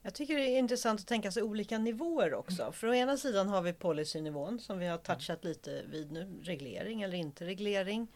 Jag 0.02 0.14
tycker 0.14 0.38
det 0.38 0.44
är 0.44 0.60
intressant 0.60 1.00
att 1.00 1.08
tänka 1.08 1.32
sig 1.32 1.44
olika 1.44 1.78
nivåer 1.78 2.34
också. 2.34 2.62
Mm. 2.62 2.74
För 2.74 2.88
å 2.88 2.94
ena 2.94 3.18
sidan 3.18 3.50
har 3.50 3.62
vi 3.62 3.74
policynivån 3.74 4.60
som 4.60 4.80
vi 4.80 4.88
har 4.88 4.98
touchat 4.98 5.44
lite 5.44 5.84
vid 5.90 6.12
nu. 6.12 6.40
Reglering 6.44 7.02
eller 7.02 7.18
inte 7.18 7.46
reglering. 7.46 8.08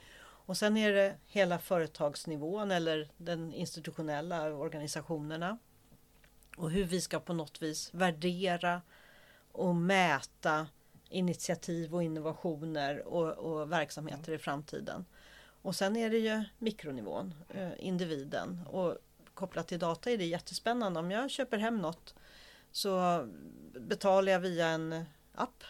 Och 0.46 0.58
sen 0.58 0.78
är 0.78 0.92
det 0.92 1.16
hela 1.26 1.60
företagsnivån 1.60 2.72
eller 2.72 3.10
den 3.18 3.54
institutionella 3.54 4.54
organisationerna 4.54 5.58
och 6.58 6.72
hur 6.72 6.84
vi 6.84 7.02
ska 7.02 7.20
på 7.20 7.34
något 7.34 7.62
vis 7.62 7.90
värdera 7.94 8.82
och 9.52 9.76
mäta 9.76 10.68
initiativ 11.10 11.96
och 11.96 12.04
innovationer 12.04 13.08
och, 13.08 13.32
och 13.32 13.72
verksamheter 13.72 14.32
i 14.32 14.38
framtiden. 14.38 15.06
Och 15.62 15.76
sen 15.76 15.96
är 15.96 16.10
det 16.10 16.18
ju 16.18 16.44
mikronivån, 16.58 17.34
eh, 17.50 17.72
individen. 17.78 18.60
Och 18.68 18.98
kopplat 19.34 19.68
till 19.68 19.80
data 19.80 20.12
är 20.12 20.18
det 20.18 20.26
jättespännande. 20.26 21.00
Om 21.00 21.12
jag 21.12 21.32
köper 21.32 21.58
hem 21.58 21.78
något 21.78 22.16
så 22.72 23.24
betalar 23.80 24.32
jag 24.32 24.40
via 24.40 24.68
en 24.68 25.06
app 25.36 25.64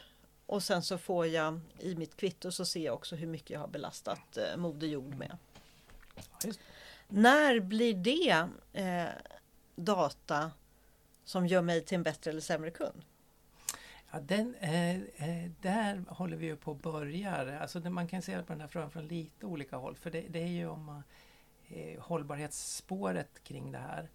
och 0.46 0.64
sen 0.64 0.84
så 0.84 0.98
får 0.98 1.28
jag 1.28 1.60
i 1.80 1.96
mitt 1.96 2.16
kvitto 2.16 2.52
så 2.52 2.66
ser 2.66 2.86
jag 2.86 2.94
också 2.94 3.16
hur 3.16 3.28
mycket 3.28 3.50
jag 3.50 3.60
har 3.60 3.68
belastat 3.68 4.38
eh, 4.38 4.58
Moder 4.58 4.88
Jord 4.88 5.16
med. 5.16 5.38
När 7.08 7.60
blir 7.60 7.94
det 7.94 8.48
eh, 8.74 9.10
data 9.76 10.52
som 11.24 11.48
gör 11.48 11.62
mig 11.62 11.86
till 11.86 11.96
en 11.96 12.04
bättre 12.04 12.32
eller 12.32 12.42
sämre 12.42 12.72
kund? 12.72 13.06
Ja, 14.12 14.20
den, 14.20 14.56
eh, 14.56 14.96
eh 14.96 15.52
där 15.62 16.04
håller 16.08 16.38
vi 16.38 16.46
ju 16.46 16.56
på 16.56 16.72
att 16.72 16.82
börja. 16.82 17.60
Alltså 17.60 17.80
man 17.80 18.08
kan 18.08 18.22
se 18.22 18.42
på 18.44 18.54
den 18.54 18.62
här 18.62 18.68
frågan 18.68 18.92
från 18.92 19.08
lite 19.08 19.46
olika 19.46 19.78
håll. 19.78 19.96
För 19.96 20.12
det, 20.12 20.22
det 20.22 20.40
är 20.40 20.48
ju 20.48 20.68
om 20.68 21.04
eh, 21.68 22.02
hållbarhetsspåret 22.02 23.44
kring 23.44 23.72
det 23.72 23.78
här. 23.78 24.10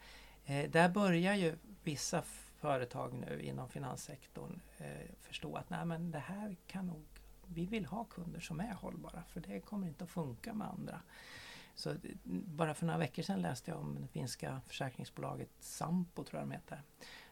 Eh, 0.45 0.71
där 0.71 0.89
börjar 0.89 1.35
ju 1.35 1.57
vissa 1.83 2.23
företag 2.57 3.15
nu 3.15 3.43
inom 3.43 3.69
finanssektorn 3.69 4.61
eh, 4.79 4.87
förstå 5.21 5.57
att 5.57 5.71
nej 5.71 5.85
men 5.85 6.11
det 6.11 6.19
här 6.19 6.57
kan 6.67 6.87
nog 6.87 7.05
vi 7.47 7.67
vill 7.67 7.87
ha 7.87 8.05
kunder 8.05 8.41
som 8.41 8.61
är 8.61 8.73
hållbara 8.73 9.23
för 9.29 9.41
det 9.41 9.61
kommer 9.61 9.87
inte 9.87 10.05
att 10.05 10.11
funka 10.11 10.55
med 10.55 10.69
andra. 10.69 11.01
Så 11.79 11.95
bara 12.25 12.75
för 12.75 12.87
några 12.87 12.99
veckor 12.99 13.23
sedan 13.23 13.43
läste 13.43 13.71
jag 13.71 13.81
om 13.81 13.99
det 14.01 14.09
finska 14.09 14.61
försäkringsbolaget 14.67 15.49
Sampo, 15.61 16.25
tror 16.25 16.41
jag 16.41 16.49
de 16.49 16.55
heter, 16.55 16.83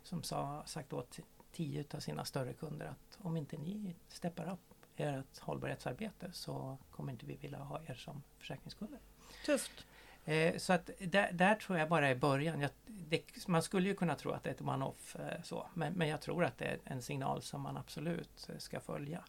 som 0.03 0.23
sa, 0.23 0.63
sagt 0.67 0.93
åt 0.93 1.19
tio 1.53 1.85
av 1.95 2.01
sina 2.01 2.25
större 2.25 2.53
kunder 2.53 2.87
att 2.87 3.19
om 3.19 3.37
inte 3.37 3.57
ni 3.57 3.97
steppar 4.09 4.53
upp 4.53 4.75
ert 4.97 5.39
hållbarhetsarbete 5.39 6.33
så 6.33 6.79
kommer 6.91 7.13
inte 7.13 7.27
vi 7.27 7.37
vilja 7.37 7.59
ha 7.59 7.81
er 7.87 7.95
som 7.95 8.23
försäkringskunder. 8.39 8.99
Tufft. 9.47 9.87
Eh, 10.25 10.57
så 10.57 10.73
att 10.73 10.91
där, 10.99 11.33
där, 11.33 11.55
tror 11.55 11.79
jag 11.79 11.89
bara 11.89 12.09
är 12.09 12.15
början. 12.15 12.61
Jag, 12.61 12.71
det, 12.87 13.47
man 13.47 13.63
skulle 13.63 13.89
ju 13.89 13.95
kunna 13.95 14.15
tro 14.15 14.31
att 14.31 14.45
det 14.45 14.51
är 14.51 14.55
ett 14.55 14.63
one-off 14.63 15.17
eh, 15.17 15.43
så, 15.43 15.67
men, 15.75 15.93
men 15.93 16.09
jag 16.09 16.21
tror 16.21 16.45
att 16.45 16.59
det 16.59 16.65
är 16.65 16.79
en 16.85 17.03
signal 17.03 17.43
som 17.43 17.61
man 17.61 17.77
absolut 17.77 18.49
eh, 18.49 18.59
ska 18.59 18.81
följa. 18.81 19.25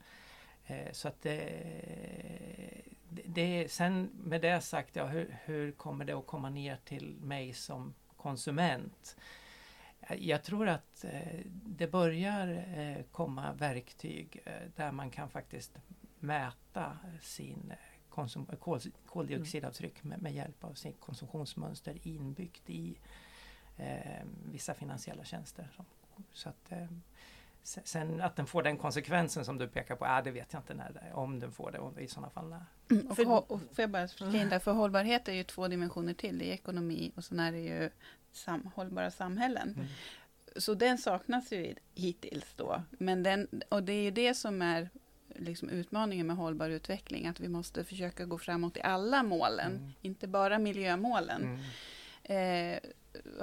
Eh, 0.66 0.92
så 0.92 1.08
att 1.08 1.26
det, 3.10 3.72
sen 3.72 4.10
med 4.14 4.42
det 4.42 4.62
sagt, 4.62 4.96
ja, 4.96 5.06
hur, 5.06 5.38
hur 5.46 5.72
kommer 5.72 6.06
det 6.06 6.14
att 6.14 6.28
komma 6.28 6.50
ner 6.50 6.78
till 6.86 7.16
mig 7.22 7.54
som 7.54 7.94
konsument? 8.18 9.18
Jag 10.18 10.44
tror 10.44 10.68
att 10.68 11.04
eh, 11.04 11.40
det 11.50 11.88
börjar 11.88 12.48
eh, 12.78 13.04
komma 13.12 13.54
verktyg 13.54 14.44
där 14.76 14.92
man 14.92 15.10
kan 15.10 15.30
faktiskt 15.30 15.78
mäta 16.20 16.98
sin 17.22 17.74
kol, 18.60 18.80
koldioxidavtryck 19.06 20.04
med, 20.04 20.22
med, 20.22 20.34
hjälp 20.34 20.64
av 20.64 20.74
sitt 20.74 21.00
konsumtionsmönster 21.00 22.08
inbyggt 22.08 22.70
i 22.70 22.98
eh, 23.78 24.26
vissa 24.52 24.74
finansiella 24.74 25.24
tjänster. 25.24 25.70
Så 26.32 26.50
att, 26.50 26.72
eh, 26.72 26.88
Sen 27.64 28.22
att 28.22 28.36
den 28.36 28.48
får 28.48 28.64
den 28.64 28.78
konsekvensen 28.78 29.46
som 29.46 29.58
du 29.58 29.68
pekar 29.68 29.96
på, 29.96 30.06
äh, 30.06 30.24
det 30.24 30.32
vet 30.32 30.54
jag 30.54 30.60
inte 30.60 30.74
när, 30.74 31.12
om 31.14 31.40
den 31.40 31.52
får 31.52 31.72
det 31.72 31.80
och 31.80 32.02
i 32.02 32.08
sådana 32.08 32.30
fall 32.30 32.50
när. 32.50 32.66
Mm, 32.90 33.08
och 33.08 33.16
för, 33.16 33.52
och 33.52 33.60
får 33.60 33.84
jag 33.84 33.90
bara 33.90 34.08
där, 34.08 34.60
för 34.60 34.72
hållbarhet 34.72 35.28
är 35.28 35.34
ju 35.34 35.44
två 35.44 35.68
dimensioner 35.68 36.14
till. 36.14 36.38
Det 36.38 36.50
är 36.50 36.54
ekonomi 36.54 37.12
och 37.16 37.24
sen 37.24 37.40
är 37.40 37.52
det 37.52 37.60
ju 37.60 37.90
sam, 38.32 38.70
hållbara 38.76 39.12
samhällen. 39.12 39.74
Mm. 39.76 39.88
Så 40.56 40.74
den 40.74 40.98
saknas 40.98 41.52
ju 41.52 41.76
hittills 41.96 42.54
då. 42.56 42.82
Men 42.90 43.24
den, 43.24 43.48
och 43.70 43.84
det 43.84 43.94
är 43.94 44.04
ju 44.04 44.12
det 44.12 44.34
som 44.34 44.62
är 44.62 44.90
liksom 45.36 45.70
utmaningen 45.70 46.28
med 46.28 46.36
hållbar 46.36 46.70
utveckling, 46.70 47.28
att 47.28 47.40
vi 47.40 47.48
måste 47.48 47.84
försöka 47.84 48.26
gå 48.26 48.38
framåt 48.38 48.78
i 48.78 48.82
alla 48.82 49.24
målen, 49.24 49.72
mm. 49.72 49.92
inte 50.02 50.28
bara 50.28 50.60
miljömålen. 50.60 51.42
Mm. 51.44 51.60
Eh, 52.24 52.80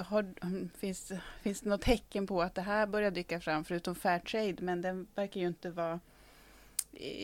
har, 0.03 0.33
finns, 0.77 1.11
finns 1.41 1.61
det 1.61 1.69
något 1.69 1.81
tecken 1.81 2.27
på 2.27 2.41
att 2.41 2.55
det 2.55 2.61
här 2.61 2.87
börjar 2.87 3.11
dyka 3.11 3.39
fram, 3.39 3.65
förutom 3.65 3.95
Fairtrade, 3.95 4.55
men 4.59 4.81
den 4.81 5.07
verkar 5.15 5.41
ju 5.41 5.47
inte 5.47 5.69
vara 5.69 5.99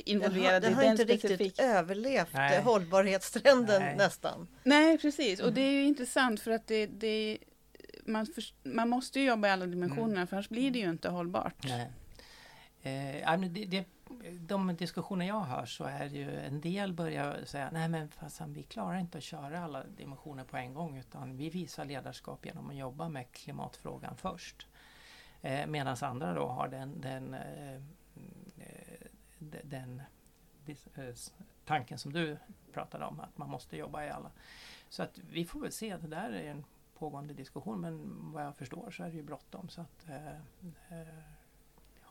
involverad 0.05 0.61
den 0.61 0.73
har, 0.73 0.81
den 0.81 0.87
har 0.87 0.91
inte 0.91 1.03
specifik... 1.03 1.39
riktigt 1.39 1.59
överlevt 1.59 2.33
Nej. 2.33 2.61
hållbarhetstrenden 2.61 3.81
Nej. 3.81 3.95
nästan. 3.95 4.47
Nej, 4.63 4.97
precis. 4.97 5.39
Och 5.39 5.53
det 5.53 5.61
är 5.61 5.71
ju 5.71 5.83
intressant 5.83 6.39
för 6.39 6.51
att 6.51 6.67
det, 6.67 6.85
det 6.85 7.37
man, 8.05 8.25
för, 8.25 8.43
man 8.63 8.89
måste 8.89 9.19
ju 9.19 9.25
jobba 9.25 9.47
i 9.47 9.51
alla 9.51 9.65
dimensioner, 9.65 10.15
mm. 10.15 10.27
för 10.27 10.35
annars 10.35 10.49
blir 10.49 10.71
det 10.71 10.79
ju 10.79 10.89
inte 10.89 11.09
hållbart. 11.09 11.63
Nej. 11.63 11.89
Eh, 12.83 13.39
det, 13.39 13.65
det, 13.65 13.85
de 14.39 14.75
diskussioner 14.75 15.27
jag 15.27 15.41
hör 15.41 15.65
så 15.65 15.83
är 15.83 16.05
ju 16.05 16.39
en 16.39 16.61
del 16.61 16.93
börjar 16.93 17.45
säga 17.45 17.69
nej 17.71 17.89
men 17.89 18.09
fasen, 18.09 18.53
vi 18.53 18.63
klarar 18.63 18.99
inte 18.99 19.17
att 19.17 19.23
köra 19.23 19.63
alla 19.63 19.83
dimensioner 19.83 20.43
på 20.43 20.57
en 20.57 20.73
gång 20.73 20.97
utan 20.97 21.37
vi 21.37 21.49
visar 21.49 21.85
ledarskap 21.85 22.45
genom 22.45 22.69
att 22.69 22.75
jobba 22.75 23.09
med 23.09 23.31
klimatfrågan 23.31 24.15
först. 24.17 24.67
Eh, 25.41 25.67
Medan 25.67 25.97
andra 26.01 26.33
då 26.33 26.47
har 26.47 26.67
den, 26.67 27.01
den, 27.01 27.33
eh, 27.33 27.75
eh 27.75 27.81
den, 29.63 30.01
eh, 30.65 31.15
tanken 31.65 31.97
som 31.97 32.13
du 32.13 32.37
pratade 32.73 33.05
om 33.05 33.19
att 33.19 33.37
man 33.37 33.49
måste 33.49 33.77
jobba 33.77 34.05
i 34.05 34.09
alla. 34.09 34.31
Så 34.89 35.03
att 35.03 35.19
vi 35.31 35.45
får 35.45 35.59
väl 35.59 35.71
se, 35.71 35.97
det 35.97 36.07
där 36.07 36.31
är 36.31 36.51
en 36.51 36.63
pågående 36.97 37.33
diskussion 37.33 37.81
men 37.81 38.17
vad 38.31 38.45
jag 38.45 38.55
förstår 38.55 38.91
så 38.91 39.03
är 39.03 39.09
det 39.09 39.15
ju 39.15 39.23
bråttom. 39.23 39.69
Så 39.69 39.81
att, 39.81 40.09
eh, 40.09 40.27
eh 40.99 41.07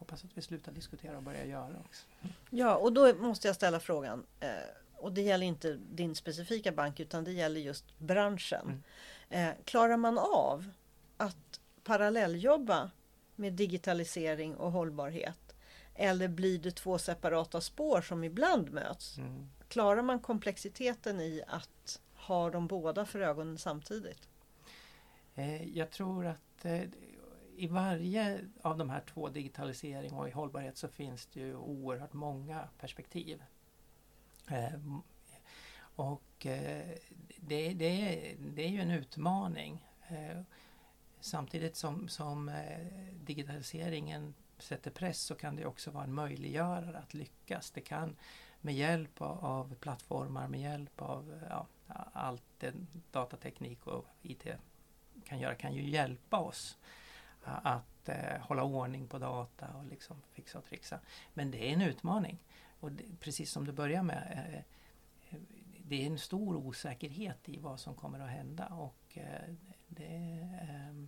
hoppas 0.00 0.24
att 0.24 0.30
vi 0.34 0.42
slutar 0.42 0.72
diskutera 0.72 1.16
och 1.16 1.22
börjar 1.22 1.44
göra 1.44 1.76
också. 1.84 2.06
Ja, 2.50 2.76
och 2.76 2.92
då 2.92 3.14
måste 3.14 3.48
jag 3.48 3.54
ställa 3.54 3.80
frågan. 3.80 4.26
Eh, 4.40 4.48
och 4.94 5.12
det 5.12 5.22
gäller 5.22 5.46
inte 5.46 5.74
din 5.74 6.14
specifika 6.14 6.72
bank 6.72 7.00
utan 7.00 7.24
det 7.24 7.32
gäller 7.32 7.60
just 7.60 7.98
branschen. 7.98 8.82
Mm. 9.28 9.56
Klarar 9.64 9.96
man 9.96 10.18
av 10.18 10.70
att 11.16 11.60
parallelljobba 11.84 12.90
med 13.36 13.52
digitalisering 13.52 14.56
och 14.56 14.72
hållbarhet? 14.72 15.49
Eller 15.94 16.28
blir 16.28 16.58
det 16.58 16.70
två 16.70 16.98
separata 16.98 17.60
spår 17.60 18.00
som 18.00 18.24
ibland 18.24 18.72
möts? 18.72 19.18
Mm. 19.18 19.50
Klarar 19.68 20.02
man 20.02 20.20
komplexiteten 20.20 21.20
i 21.20 21.42
att 21.46 22.00
ha 22.14 22.50
de 22.50 22.66
båda 22.66 23.06
för 23.06 23.20
ögonen 23.20 23.58
samtidigt? 23.58 24.28
Eh, 25.34 25.78
jag 25.78 25.90
tror 25.90 26.26
att 26.26 26.66
i 27.60 27.66
varje 27.66 28.40
av 28.62 28.78
de 28.78 28.90
här 28.90 29.00
två, 29.00 29.28
digitalisering 29.28 30.12
och 30.12 30.28
i 30.28 30.30
hållbarhet, 30.30 30.76
så 30.76 30.88
finns 30.88 31.26
det 31.26 31.40
ju 31.40 31.56
oerhört 31.56 32.12
många 32.12 32.68
perspektiv. 32.78 33.42
Eh, 34.50 34.80
och 35.94 36.46
eh, 36.46 36.88
det, 37.36 37.72
det, 37.74 37.84
är, 37.84 38.36
det 38.38 38.62
är 38.62 38.68
ju 38.68 38.80
en 38.80 38.90
utmaning. 38.90 39.86
Eh, 40.08 40.42
samtidigt 41.20 41.76
som, 41.76 42.08
som 42.08 42.48
eh, 42.48 42.86
digitaliseringen 43.24 44.34
sätter 44.60 44.90
press 44.90 45.20
så 45.20 45.34
kan 45.34 45.56
det 45.56 45.66
också 45.66 45.90
vara 45.90 46.04
en 46.04 46.14
möjliggörare 46.14 46.98
att 46.98 47.14
lyckas. 47.14 47.70
Det 47.70 47.80
kan 47.80 48.16
med 48.60 48.74
hjälp 48.74 49.20
av, 49.20 49.44
av 49.44 49.74
plattformar, 49.74 50.48
med 50.48 50.60
hjälp 50.60 51.02
av 51.02 51.40
ja, 51.48 51.66
allt 52.12 52.42
det 52.58 52.72
datateknik 53.10 53.86
och 53.86 54.06
IT 54.22 54.46
kan 55.24 55.38
göra 55.38 55.54
kan 55.54 55.74
ju 55.74 55.90
hjälpa 55.90 56.38
oss 56.38 56.78
att 57.42 58.08
eh, 58.08 58.40
hålla 58.40 58.62
ordning 58.62 59.08
på 59.08 59.18
data 59.18 59.66
och 59.68 59.84
liksom 59.84 60.22
fixa 60.32 60.58
och 60.58 60.64
trixa. 60.64 61.00
Men 61.34 61.50
det 61.50 61.68
är 61.68 61.72
en 61.72 61.82
utmaning. 61.82 62.38
Och 62.80 62.92
det, 62.92 63.04
precis 63.20 63.50
som 63.50 63.64
du 63.64 63.72
börjar 63.72 64.02
med, 64.02 64.32
eh, 64.32 64.54
eh 64.54 65.40
det 65.90 66.02
är 66.02 66.06
en 66.06 66.18
stor 66.18 66.56
osäkerhet 66.56 67.48
i 67.48 67.58
vad 67.58 67.80
som 67.80 67.94
kommer 67.94 68.20
att 68.20 68.30
hända 68.30 68.66
och 68.66 69.18
eh, 69.18 69.54
det 69.88 70.48
eh, 70.62 71.06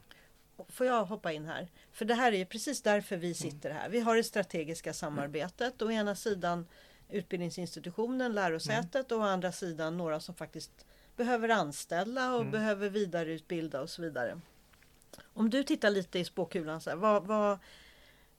Får 0.69 0.87
jag 0.87 1.05
hoppa 1.05 1.33
in 1.33 1.45
här? 1.45 1.69
För 1.93 2.05
det 2.05 2.15
här 2.15 2.33
är 2.33 2.45
precis 2.45 2.83
därför 2.83 3.17
vi 3.17 3.35
sitter 3.35 3.71
här. 3.71 3.89
Vi 3.89 4.01
har 4.01 4.17
det 4.17 4.25
strategiska 4.25 4.93
samarbetet. 4.93 5.83
Å 5.83 5.91
ena 5.91 6.15
sidan 6.15 6.67
utbildningsinstitutionen, 7.09 8.33
lärosätet 8.33 9.13
och 9.13 9.19
å 9.19 9.23
andra 9.23 9.53
sidan 9.53 9.97
några 9.97 10.21
som 10.21 10.35
faktiskt 10.35 10.87
behöver 11.17 11.49
anställa 11.49 12.35
och 12.35 12.41
mm. 12.41 12.53
behöver 12.53 12.89
vidareutbilda 12.89 13.81
och 13.81 13.91
så 13.91 14.03
vidare. 14.03 14.41
Om 15.23 15.51
du 15.51 15.65
tittar 15.65 15.91
lite 15.91 16.19
i 16.19 16.25
spåkulan, 16.25 16.81
så 16.81 16.91
här, 16.91 16.97
vad, 16.97 17.27
vad, 17.27 17.59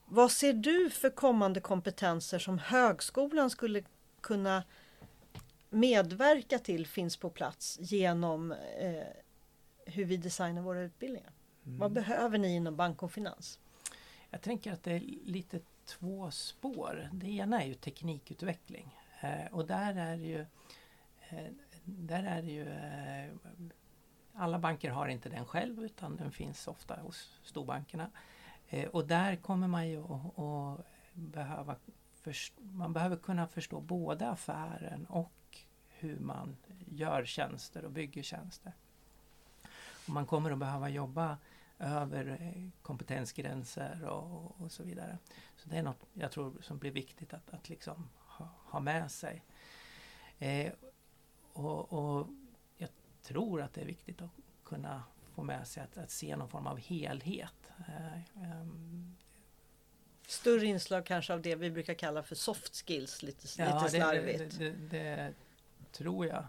vad 0.05 0.31
ser 0.31 0.53
du 0.53 0.89
för 0.89 1.09
kommande 1.09 1.59
kompetenser 1.59 2.39
som 2.39 2.57
högskolan 2.59 3.49
skulle 3.49 3.83
kunna 4.21 4.63
medverka 5.69 6.59
till 6.59 6.87
finns 6.87 7.17
på 7.17 7.29
plats 7.29 7.77
genom 7.81 8.51
eh, 8.51 9.03
hur 9.85 10.05
vi 10.05 10.17
designar 10.17 10.61
våra 10.61 10.81
utbildningar? 10.81 11.31
Mm. 11.65 11.79
Vad 11.79 11.91
behöver 11.91 12.37
ni 12.37 12.55
inom 12.55 12.75
bank 12.75 13.03
och 13.03 13.11
finans? 13.11 13.59
Jag 14.29 14.41
tänker 14.41 14.71
att 14.71 14.83
det 14.83 14.91
är 14.91 15.03
lite 15.23 15.59
två 15.85 16.31
spår. 16.31 17.09
Det 17.13 17.27
ena 17.27 17.63
är 17.63 17.67
ju 17.67 17.73
teknikutveckling 17.73 18.99
eh, 19.21 19.53
och 19.53 19.65
där 19.65 19.95
är 19.95 20.15
ju 20.15 20.39
eh, 21.29 21.51
där 21.85 22.23
är 22.23 22.41
det 22.41 22.51
ju 22.51 22.67
eh, 22.67 23.31
alla 24.37 24.59
banker 24.59 24.91
har 24.91 25.07
inte 25.07 25.29
den 25.29 25.45
själv 25.45 25.83
utan 25.83 26.15
den 26.15 26.31
finns 26.31 26.67
ofta 26.67 26.95
hos 26.95 27.39
storbankerna. 27.43 28.09
Eh, 28.69 28.87
och 28.89 29.07
där 29.07 29.35
kommer 29.35 29.67
man 29.67 29.87
ju 29.87 30.03
att 30.03 30.85
behöva 31.13 31.75
man 32.57 32.93
behöver 32.93 33.15
kunna 33.15 33.47
förstå 33.47 33.81
både 33.81 34.29
affären 34.29 35.05
och 35.05 35.57
hur 35.89 36.19
man 36.19 36.57
gör 36.85 37.25
tjänster 37.25 37.85
och 37.85 37.91
bygger 37.91 38.23
tjänster. 38.23 38.73
Och 40.07 40.09
man 40.09 40.25
kommer 40.25 40.51
att 40.51 40.57
behöva 40.57 40.89
jobba 40.89 41.37
över 41.79 42.37
eh, 42.41 42.69
kompetensgränser 42.81 44.05
och, 44.05 44.61
och, 44.61 44.71
så 44.71 44.83
vidare. 44.83 45.17
Så 45.55 45.69
det 45.69 45.77
är 45.77 45.83
något 45.83 46.05
jag 46.13 46.31
tror 46.31 46.53
som 46.61 46.77
blir 46.77 46.91
viktigt 46.91 47.33
att, 47.33 47.53
att 47.53 47.69
liksom 47.69 48.09
ha, 48.17 48.49
ha 48.65 48.79
med 48.79 49.11
sig. 49.11 49.43
Eh, 50.39 50.73
och, 51.53 51.93
och, 51.93 52.27
tror 53.25 53.61
att 53.61 53.73
det 53.73 53.81
är 53.81 53.85
viktigt 53.85 54.21
att 54.21 54.29
kunna 54.63 55.03
få 55.35 55.43
med 55.43 55.67
sig 55.67 55.83
att, 55.83 55.97
att 55.97 56.11
se 56.11 56.35
någon 56.35 56.49
form 56.49 56.67
av 56.67 56.77
helhet. 56.77 57.71
Eh, 57.87 58.43
um, 58.61 59.15
Större 60.27 60.65
inslag 60.65 61.05
kanske 61.05 61.33
av 61.33 61.41
det 61.41 61.55
vi 61.55 61.71
brukar 61.71 61.93
kalla 61.93 62.23
för 62.23 62.35
soft 62.35 62.75
skills, 62.75 63.23
lite, 63.23 63.47
ja, 63.57 63.79
lite 63.79 63.97
slarvigt. 63.97 64.59
Det, 64.59 64.71
det, 64.71 64.89
det, 64.89 65.33
tror 65.91 66.25
jag. 66.25 66.45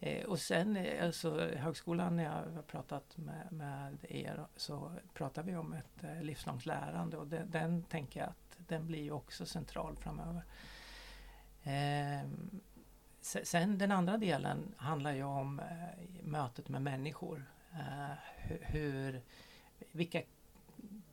Eh, 0.00 0.24
och 0.24 0.38
sen 0.38 0.76
eh, 0.76 1.04
alltså, 1.04 1.40
högskolan, 1.56 2.16
när 2.16 2.24
jag 2.24 2.54
har 2.54 2.62
pratat 2.62 3.16
med, 3.16 3.52
med 3.52 3.96
er 4.08 4.46
så 4.56 4.92
pratar 5.14 5.42
vi 5.42 5.56
om 5.56 5.72
ett 5.72 6.22
livslångt 6.22 6.66
lärande 6.66 7.16
och 7.16 7.26
den, 7.26 7.50
den 7.50 7.82
tänker 7.82 8.20
jag 8.20 8.28
att 8.28 8.68
den 8.68 8.86
blir 8.86 9.12
också 9.12 9.46
central 9.46 9.96
framöver. 9.96 10.42
Eh, 11.62 12.28
sen 13.20 13.78
den 13.78 13.92
andra 13.92 14.16
delen 14.16 14.74
handlar 14.76 15.12
ju 15.12 15.22
om 15.22 15.60
eh, 15.60 15.66
mötet 16.22 16.68
med 16.68 16.82
människor. 16.82 17.44
Eh, 17.72 18.12
hur, 18.46 19.22
vilka 19.92 20.22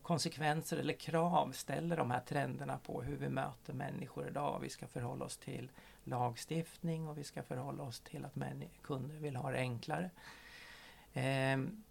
konsekvenser 0.02 0.78
eller 0.78 0.94
krav 0.94 1.52
ställer 1.52 1.98
de 1.98 2.12
här 2.12 2.20
trenderna 2.20 2.78
på 2.78 3.02
hur 3.02 3.18
vi 3.18 3.30
möter 3.30 3.74
människor 3.74 4.28
idag? 4.28 4.60
Vi 4.62 4.70
ska 4.70 4.88
förhålla 4.88 5.26
oss 5.26 5.38
till 5.38 5.72
lagstiftning 6.04 7.08
och 7.08 7.18
vi 7.18 7.24
ska 7.24 7.44
förhålla 7.44 7.84
oss 7.84 8.00
till 8.00 8.26
att 8.26 8.36
kunder 8.82 9.16
vill 9.16 9.36
ha 9.36 9.52
det 9.52 9.58
enklare. 9.58 10.10
Ehm, 11.14 11.84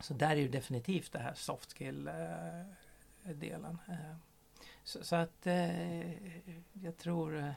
så 0.00 0.14
där 0.14 0.30
är 0.30 0.36
ju 0.36 0.48
definitivt 0.48 1.12
det 1.12 1.18
här 1.18 1.34
soft 1.34 1.78
skill-delen. 1.78 3.78
Eh, 3.88 4.16
så, 4.84 5.16
att 5.16 5.46
jag 6.72 6.96
tror 6.96 7.54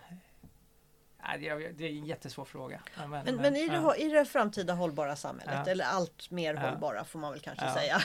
det 1.36 1.84
är 1.86 1.90
en 1.90 2.06
jättesvår 2.06 2.46
fråga. 2.46 2.82
Men, 2.98 3.10
men, 3.10 3.36
men 3.36 3.56
i, 3.56 3.68
det, 3.68 3.96
i 3.98 4.10
det 4.10 4.26
framtida 4.26 4.74
hållbara 4.74 5.16
samhället, 5.16 5.62
ja. 5.66 5.72
eller 5.72 5.86
allt 5.86 6.32
mer 6.32 6.54
ja. 6.54 6.60
hållbara 6.60 7.06
får 7.06 7.20
man 7.20 7.32
väl 7.32 7.42
kanske 7.42 7.66
ja. 7.66 7.74
säga. 7.74 8.02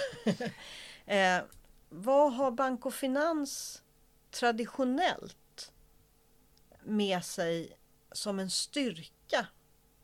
eh, 1.38 1.44
vad 1.88 2.32
har 2.32 2.50
bank 2.50 2.86
och 2.86 2.94
finans 2.94 3.82
traditionellt 4.30 5.72
med 6.82 7.24
sig 7.24 7.76
som 8.12 8.38
en 8.38 8.50
styrka 8.50 9.46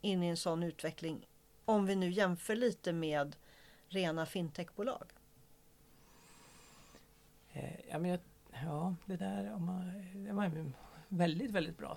in 0.01 0.23
i 0.23 0.27
en 0.27 0.37
sån 0.37 0.63
utveckling? 0.63 1.27
Om 1.65 1.85
vi 1.85 1.95
nu 1.95 2.09
jämför 2.09 2.55
lite 2.55 2.93
med 2.93 3.35
rena 3.89 4.25
fintechbolag. 4.25 5.13
Eh, 7.51 7.89
ja, 7.89 7.99
men 7.99 8.11
jag, 8.11 8.19
ja, 8.51 8.95
det 9.05 9.15
där 9.15 9.53
om 9.53 9.65
man, 9.65 10.73
väldigt, 11.09 11.51
väldigt 11.51 11.77
bra 11.77 11.95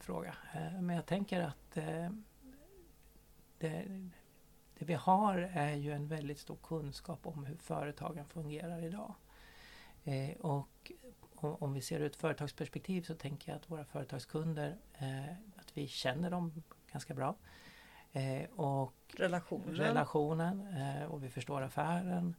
fråga. 0.00 0.34
Eh, 0.54 0.80
men 0.80 0.96
jag 0.96 1.06
tänker 1.06 1.40
att 1.40 1.76
eh, 1.76 2.10
det, 3.58 3.84
det 4.78 4.84
vi 4.84 4.94
har 4.94 5.38
är 5.38 5.74
ju 5.74 5.92
en 5.92 6.08
väldigt 6.08 6.38
stor 6.38 6.56
kunskap 6.62 7.26
om 7.26 7.44
hur 7.44 7.56
företagen 7.56 8.24
fungerar 8.24 8.84
idag. 8.84 9.14
Eh, 10.04 10.36
och 10.36 10.92
om 11.40 11.72
vi 11.72 11.80
ser 11.80 12.00
ur 12.00 12.06
ett 12.06 12.16
företagsperspektiv 12.16 13.02
så 13.02 13.14
tänker 13.14 13.52
jag 13.52 13.56
att 13.56 13.70
våra 13.70 13.84
företagskunder, 13.84 14.76
eh, 14.98 15.32
att 15.56 15.76
vi 15.76 15.88
känner 15.88 16.30
dem 16.30 16.62
ganska 16.92 17.14
bra. 17.14 17.34
Eh, 18.12 18.50
och 18.50 19.14
relationen, 19.16 19.76
relationen 19.76 20.66
och 21.08 21.24
vi 21.24 21.28
förstår 21.28 21.62
affären. 21.62 22.34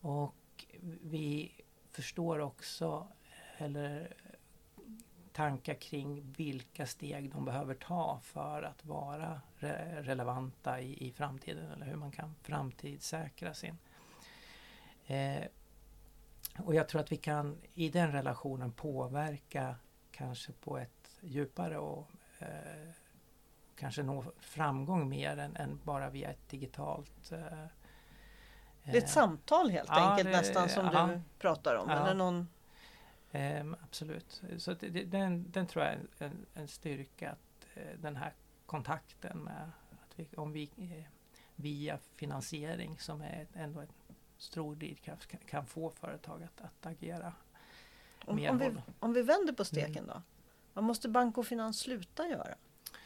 Och 0.00 0.66
vi 1.02 1.52
förstår 1.90 2.38
också, 2.38 3.08
eller 3.58 4.16
tankar 5.32 5.74
kring 5.74 6.32
vilka 6.36 6.86
steg 6.86 7.30
de 7.30 7.44
behöver 7.44 7.74
ta 7.74 8.20
för 8.22 8.62
att 8.62 8.84
vara 8.84 9.40
re 9.56 10.02
relevanta 10.02 10.80
i, 10.80 11.06
i 11.06 11.12
framtiden 11.12 11.72
eller 11.72 11.86
hur 11.86 11.96
man 11.96 12.12
kan 12.12 12.34
framtidssäkra 12.42 13.54
sin 13.54 13.78
eh, 15.06 15.44
och 16.58 16.74
jag 16.74 16.88
tror 16.88 17.00
att 17.00 17.12
vi 17.12 17.16
kan 17.16 17.58
i 17.74 17.88
den 17.88 18.12
relationen 18.12 18.72
påverka 18.72 19.74
kanske 20.10 20.52
på 20.52 20.78
ett 20.78 21.18
djupare 21.20 21.78
och 21.78 22.08
eh, 22.38 22.48
kanske 23.76 24.02
nå 24.02 24.24
framgång 24.40 25.08
mer 25.08 25.36
än, 25.36 25.56
än, 25.56 25.80
bara 25.84 26.10
via 26.10 26.30
ett 26.30 26.48
digitalt... 26.48 27.32
Eh, 27.32 27.38
det 28.84 28.98
är 28.98 29.02
ett 29.02 29.10
samtal 29.10 29.70
helt 29.70 29.88
ja, 29.88 30.10
enkelt 30.10 30.32
det, 30.32 30.38
nästan 30.38 30.68
som 30.68 30.90
ja, 30.92 31.06
du 31.06 31.20
pratar 31.38 31.74
om? 31.74 31.90
Ja, 31.90 31.96
eller 31.96 32.14
någon... 32.14 32.48
Eh, 33.32 33.64
absolut. 33.82 34.42
Så 34.58 34.74
det, 34.74 34.88
den, 35.04 35.50
den 35.50 35.66
tror 35.66 35.84
jag 35.84 35.94
är 35.94 36.00
en, 36.18 36.46
en 36.54 36.68
styrka 36.68 37.30
att 37.30 37.66
eh, 37.74 37.98
den 38.00 38.16
här 38.16 38.32
kontakten 38.66 39.38
med 39.38 39.70
att 39.90 40.18
vi, 40.18 40.28
om 40.36 40.52
vi 40.52 40.70
eh, 40.76 41.04
via 41.56 41.98
finansiering 42.16 42.98
som 42.98 43.20
är 43.20 43.46
ändå 43.54 43.80
ett 43.80 43.90
stor 44.36 44.74
drivkraft 44.74 45.28
kan 45.46 45.66
få 45.66 45.90
företag 45.90 46.42
att, 46.42 46.60
att 46.60 46.86
agera 46.86 47.32
om, 48.24 48.48
om 48.48 48.58
vi, 48.58 48.70
om 49.00 49.12
vi 49.12 49.22
vänder 49.22 49.52
på 49.52 49.64
steken 49.64 50.04
mm. 50.04 50.06
då? 50.06 50.22
Vad 50.74 50.84
måste 50.84 51.08
bank 51.08 51.38
och 51.38 51.46
finans 51.46 51.78
sluta 51.78 52.26
göra? 52.26 52.54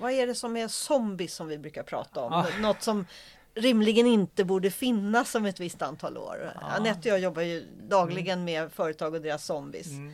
Vad 0.00 0.12
är 0.12 0.26
det 0.26 0.34
som 0.34 0.56
är 0.56 0.68
zombies 0.68 1.34
som 1.34 1.48
vi 1.48 1.58
brukar 1.58 1.82
prata 1.82 2.20
om? 2.20 2.32
Ah. 2.32 2.46
Något 2.60 2.82
som 2.82 3.06
rimligen 3.57 4.07
inte 4.07 4.45
borde 4.45 4.71
finnas 4.71 5.35
om 5.35 5.47
ett 5.47 5.61
visst 5.61 5.83
antal 5.83 6.19
år. 6.19 6.53
Ah. 6.57 6.66
Anette 6.66 7.09
och 7.09 7.14
jag 7.14 7.21
jobbar 7.21 7.42
ju 7.42 7.66
dagligen 7.83 8.38
mm. 8.38 8.45
med 8.45 8.73
företag 8.73 9.14
och 9.14 9.21
deras 9.21 9.45
zombies. 9.45 9.90
Mm. 9.90 10.12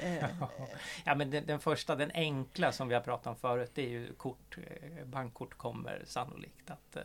Eh. 0.00 0.24
ja 1.04 1.14
men 1.14 1.30
den, 1.30 1.46
den, 1.46 1.60
första, 1.60 1.96
den 1.96 2.10
enkla 2.14 2.72
som 2.72 2.88
vi 2.88 2.94
har 2.94 3.02
pratat 3.02 3.26
om 3.26 3.36
förut, 3.36 3.70
det 3.74 3.82
är 3.82 3.88
ju 3.88 4.14
kort. 4.14 4.58
Eh, 4.58 5.04
bankkort 5.04 5.54
kommer 5.54 6.02
sannolikt 6.06 6.70
att 6.70 6.96
eh, 6.96 7.02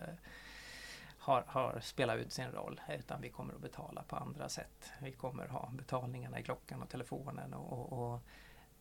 har, 1.18 1.44
har 1.48 1.80
spelat 1.84 2.18
ut 2.18 2.32
sin 2.32 2.52
roll 2.52 2.82
utan 2.90 3.22
vi 3.22 3.30
kommer 3.30 3.54
att 3.54 3.62
betala 3.62 4.04
på 4.04 4.16
andra 4.16 4.50
sätt. 4.50 4.92
Vi 5.02 5.12
kommer 5.12 5.48
ha 5.48 5.72
betalningarna 5.74 6.40
i 6.40 6.44
klockan 6.44 6.82
och 6.82 6.90
telefonen 6.90 7.54
och, 7.54 7.94
och, 7.94 8.14
och 8.14 8.20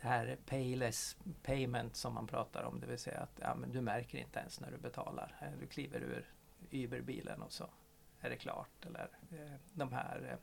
det 0.01 0.09
här 0.09 0.37
payless 0.47 1.17
payment 1.43 1.97
som 1.97 2.15
man 2.15 2.27
pratar 2.27 2.63
om, 2.63 2.81
det 2.81 2.87
vill 2.87 2.99
säga 2.99 3.21
att 3.21 3.41
ja, 3.41 3.55
men 3.55 3.73
du 3.73 3.81
märker 3.81 4.19
inte 4.19 4.39
ens 4.39 4.61
när 4.61 4.71
du 4.71 4.79
betalar. 4.79 5.37
Du 5.61 5.67
kliver 5.67 6.01
ur 6.01 6.25
Uber-bilen 6.71 7.43
och 7.43 7.53
så 7.53 7.71
är 8.21 8.31
det 8.31 8.37
klart. 8.37 8.87
Eller 8.87 9.09
eh, 9.31 9.55
de 9.73 9.93
här 9.93 10.39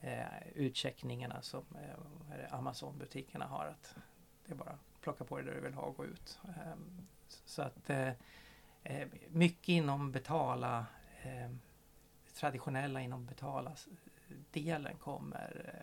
eh, 0.00 0.10
eh 0.10 0.48
utcheckningarna 0.54 1.42
som 1.42 1.64
eh, 1.74 2.54
Amazon-butikerna 2.54 3.46
har. 3.46 3.66
att 3.66 3.96
Det 4.46 4.52
är 4.52 4.56
bara 4.56 4.70
att 4.70 5.00
plocka 5.00 5.24
på 5.24 5.36
dig 5.36 5.46
det 5.46 5.54
du 5.54 5.60
vill 5.60 5.74
ha 5.74 5.82
och 5.82 5.96
gå 5.96 6.04
ut. 6.04 6.40
Eh, 6.44 6.74
så 7.28 7.62
att 7.62 7.90
eh, 7.90 8.12
eh, 8.82 9.08
mycket 9.28 9.68
inom 9.68 10.12
betala 10.12 10.86
eh, 11.22 11.50
traditionella 12.34 13.00
inom 13.00 13.26
betala 13.26 13.76
delen 14.50 14.96
kommer 14.96 15.74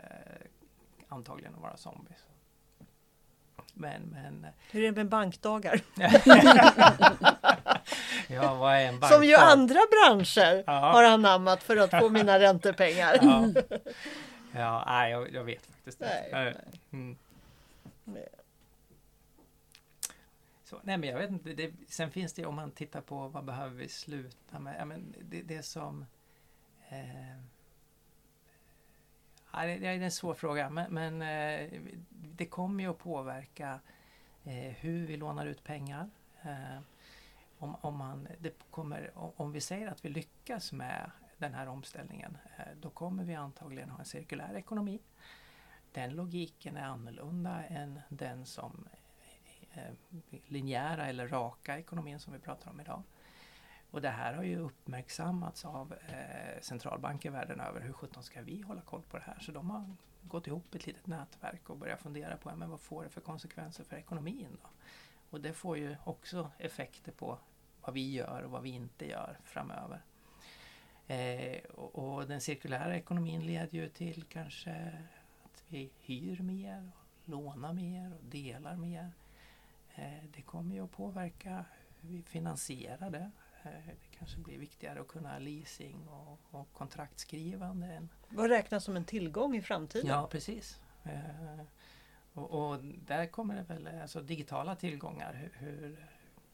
antagligen 1.08 1.56
att 1.56 1.62
vara 1.62 1.78
zombies. 1.78 2.26
Men, 3.80 4.02
men... 4.02 4.48
Hur 4.72 4.82
är 4.82 4.86
det 4.86 4.96
med 4.96 5.10
bankdagar? 5.10 5.82
ja, 8.28 8.56
vad 8.56 8.76
är 8.76 8.88
en 8.88 9.00
bankdag? 9.00 9.18
Som 9.18 9.24
ju 9.24 9.36
andra 9.36 9.80
branscher 9.92 10.64
ja. 10.68 10.92
har 10.92 11.04
anammat 11.04 11.64
för 11.64 11.78
att 11.78 11.90
få 11.90 12.10
mina 12.10 12.40
räntepengar. 12.46 13.18
ja, 13.22 13.54
ja 14.52 14.84
nej, 14.88 15.12
jag, 15.12 15.34
jag 15.34 15.44
vet 15.44 15.66
faktiskt 15.66 16.02
inte. 16.02 16.56
Mm. 16.92 17.18
Så, 20.64 20.80
nej 20.84 20.98
men 20.98 21.10
jag 21.10 21.18
vet 21.18 21.30
inte, 21.30 21.54
det, 21.54 21.72
sen 21.88 22.12
finns 22.12 22.34
det 22.34 22.46
om 22.46 22.56
man 22.56 22.72
tittar 22.72 23.02
på 23.02 23.28
vad 23.28 23.46
behöver 23.46 23.76
vi 23.76 23.88
sluta 23.88 24.60
med? 24.60 24.76
Ja, 24.80 24.86
men 24.86 25.16
det, 25.22 25.42
det 25.42 25.64
som 25.64 26.06
eh, 26.90 27.38
Ja, 29.60 29.66
det 29.66 29.88
är 29.88 30.02
en 30.02 30.12
svår 30.12 30.34
fråga 30.34 30.70
men, 30.70 30.94
men 30.94 31.22
eh, 31.22 31.82
det 32.10 32.46
kommer 32.46 32.84
ju 32.84 32.90
att 32.90 32.98
påverka 32.98 33.80
eh, 34.44 34.54
hur 34.54 35.08
vi 35.08 35.18
lånar 35.18 35.46
ut 35.46 35.64
pengar. 35.64 36.10
Eh, 36.42 36.80
om, 37.58 37.76
om, 37.82 37.98
man, 37.98 38.28
det 38.40 38.54
kommer, 38.70 39.12
om 39.16 39.52
vi 39.52 39.62
säger 39.62 39.88
att 39.88 40.06
vi 40.06 40.10
lyckas 40.10 40.72
med 40.72 41.12
den 41.38 41.54
här 41.54 41.68
omställningen 41.68 42.38
då 42.82 42.90
kommer 42.90 43.24
vi 43.24 43.36
antagligen 43.36 43.90
ha 43.90 44.00
en 44.00 44.06
cirkulär 44.06 44.54
ekonomi. 44.54 45.00
Den 45.92 46.16
logiken 46.16 46.78
är 46.78 46.84
annorlunda 46.84 47.64
än 47.64 48.00
den 48.10 48.46
som 48.46 48.88
linjära 50.48 51.08
eller 51.08 51.28
raka 51.28 51.80
ekonomin 51.80 52.20
som 52.20 52.34
vi 52.34 52.40
pratar 52.40 52.72
om 52.72 52.80
idag. 52.80 53.04
Och 53.92 54.02
det 54.02 54.10
här 54.10 54.34
har 54.34 54.44
ju 54.44 54.60
uppmärksammats 54.60 55.66
av 55.66 55.94
eh, 55.94 56.62
centralbanker 56.62 57.32
världen 57.32 57.60
över. 57.60 57.82
Hur 57.82 57.94
sjutton 57.94 58.24
ska 58.24 58.42
vi 58.42 58.62
hålla 58.62 58.82
koll 58.82 59.02
på 59.02 59.18
det 59.18 59.24
här? 59.24 59.40
Så 59.40 59.52
de 59.52 59.70
har 59.70 59.96
gått 60.22 60.48
ihop 60.48 60.76
ett 60.76 60.88
litet 60.88 61.08
nätverk 61.08 61.70
och 61.70 61.78
börjat 61.78 62.02
fundera 62.02 62.38
på 62.38 62.56
men 62.56 62.70
vad 62.70 62.80
får 62.80 63.04
det 63.04 63.10
för 63.10 63.22
konsekvenser 63.22 63.84
för 63.84 63.96
ekonomin. 63.96 64.58
Då? 64.62 64.70
Och 65.30 65.42
det 65.42 65.54
får 65.54 65.78
ju 65.78 65.96
också 66.04 66.52
effekter 66.58 67.12
på 67.12 67.38
vad 67.82 67.94
vi 67.94 68.14
gör 68.14 68.42
och 68.42 68.52
vad 68.52 68.62
vi 68.62 68.70
inte 68.70 69.10
gör 69.10 69.40
framöver. 69.44 70.02
Eh, 71.08 71.64
och, 71.64 72.16
och, 72.16 72.28
den 72.28 72.42
cirkulära 72.42 72.96
ekonomin 72.96 73.42
leder 73.42 73.78
ju 73.78 73.90
till 73.90 74.24
kanske 74.24 74.98
att 75.44 75.64
vi 75.68 75.92
hyr 76.00 76.42
mer, 76.42 76.92
och 76.96 77.30
lånar 77.30 77.74
mer 77.74 78.14
och 78.14 78.24
delar 78.24 78.76
mer. 78.76 79.12
Eh, 79.96 80.24
det 80.34 80.42
kommer 80.42 80.76
ju 80.76 80.84
att 80.84 80.92
påverka 80.92 81.66
hur 82.02 82.10
vi 82.10 82.24
finansierar 82.24 83.10
det. 83.10 83.32
Eh, 83.64 83.72
det 83.88 84.18
kanske 84.18 84.38
blir 84.38 84.58
viktigare 84.58 85.02
att 85.02 85.08
kunna 85.08 85.40
leasing 85.40 86.08
och, 86.08 86.60
och 86.60 86.74
kontraktskrivande. 86.74 87.88
Än... 87.88 88.10
Vad 88.30 88.50
räknas 88.50 88.84
som 88.84 88.96
en 88.96 89.06
tillgång 89.06 89.56
i 89.56 89.62
framtiden? 89.62 90.08
Ja 90.08 90.28
precis. 90.32 90.80
Eh, 91.04 91.62
och, 92.34 92.52
och, 92.52 92.80
där 92.84 93.26
kommer 93.26 93.56
det 93.56 93.64
väl, 93.74 94.02
alltså 94.02 94.22
digitala 94.22 94.76
tillgångar, 94.76 95.34
hur, 95.34 95.68
hur, 95.68 96.08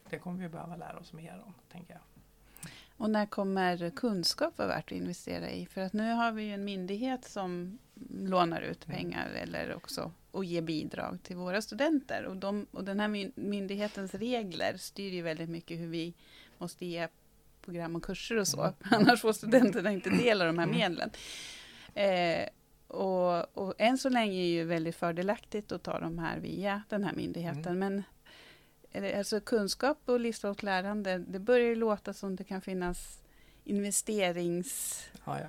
det 0.10 0.20
kommer 0.20 0.40
vi 0.40 0.50
behöva 0.50 0.76
lära 0.76 1.00
oss 1.00 1.14
mer 1.14 1.44
om, 1.46 1.54
tänker 1.72 1.94
jag. 1.94 2.02
Och 2.98 3.10
när 3.10 3.26
kommer 3.26 3.90
kunskap 3.90 4.58
vara 4.58 4.68
värt 4.68 4.92
att 4.92 4.98
investera 4.98 5.50
i? 5.50 5.66
För 5.66 5.82
att 5.82 5.94
nu 5.94 6.12
har 6.12 6.32
vi 6.32 6.44
ju 6.44 6.54
en 6.54 6.66
myndighet 6.66 7.26
som 7.26 7.78
lånar 8.10 8.62
ut 8.62 8.88
mm. 8.88 8.98
pengar 8.98 9.30
mm. 9.30 9.44
eller 9.44 9.76
också 9.76 10.12
och 10.32 10.46
ger 10.46 10.62
bidrag 10.62 11.20
till 11.24 11.36
våra 11.36 11.62
studenter. 11.62 12.26
Och, 12.26 12.38
de, 12.38 12.66
och 12.72 12.84
den 12.84 13.00
här 13.00 13.32
myndighetens 13.40 14.14
regler 14.14 14.78
styr 14.78 15.12
ju 15.12 15.22
väldigt 15.22 15.50
mycket 15.50 15.80
hur 15.80 15.88
vi 15.88 16.14
måste 16.60 16.86
ge 16.86 17.08
program 17.62 17.96
och 17.96 18.04
kurser 18.04 18.38
och 18.38 18.48
så. 18.48 18.74
Annars 18.92 19.22
får 19.22 19.34
studenterna 19.34 19.92
inte 19.92 20.10
del 20.10 20.42
av 20.42 20.48
de 20.48 20.60
här 20.60 20.68
medlen. 20.68 21.10
Eh, 21.94 22.48
och, 22.88 23.58
och 23.58 23.74
än 23.78 23.98
så 23.98 24.10
länge 24.10 24.34
är 24.34 24.42
det 24.42 24.54
ju 24.54 24.64
väldigt 24.64 24.96
fördelaktigt 24.96 25.72
att 25.72 25.84
ta 25.84 26.00
de 26.00 26.20
här 26.20 26.40
via 26.40 26.84
den 26.90 27.04
här 27.04 27.14
myndigheten. 27.14 27.66
Mm. 27.66 27.80
Men 27.80 28.04
alltså 29.18 29.40
kunskap 29.40 29.98
och 30.06 30.20
livslångt 30.20 30.64
lärande, 30.64 31.18
det 31.18 31.40
börjar 31.40 31.68
ju 31.68 31.76
låta 31.76 32.14
som 32.14 32.36
det 32.36 32.44
kan 32.44 32.62
finnas 32.62 33.24
investerings... 33.64 35.04
Ja, 35.26 35.40
ja. 35.40 35.48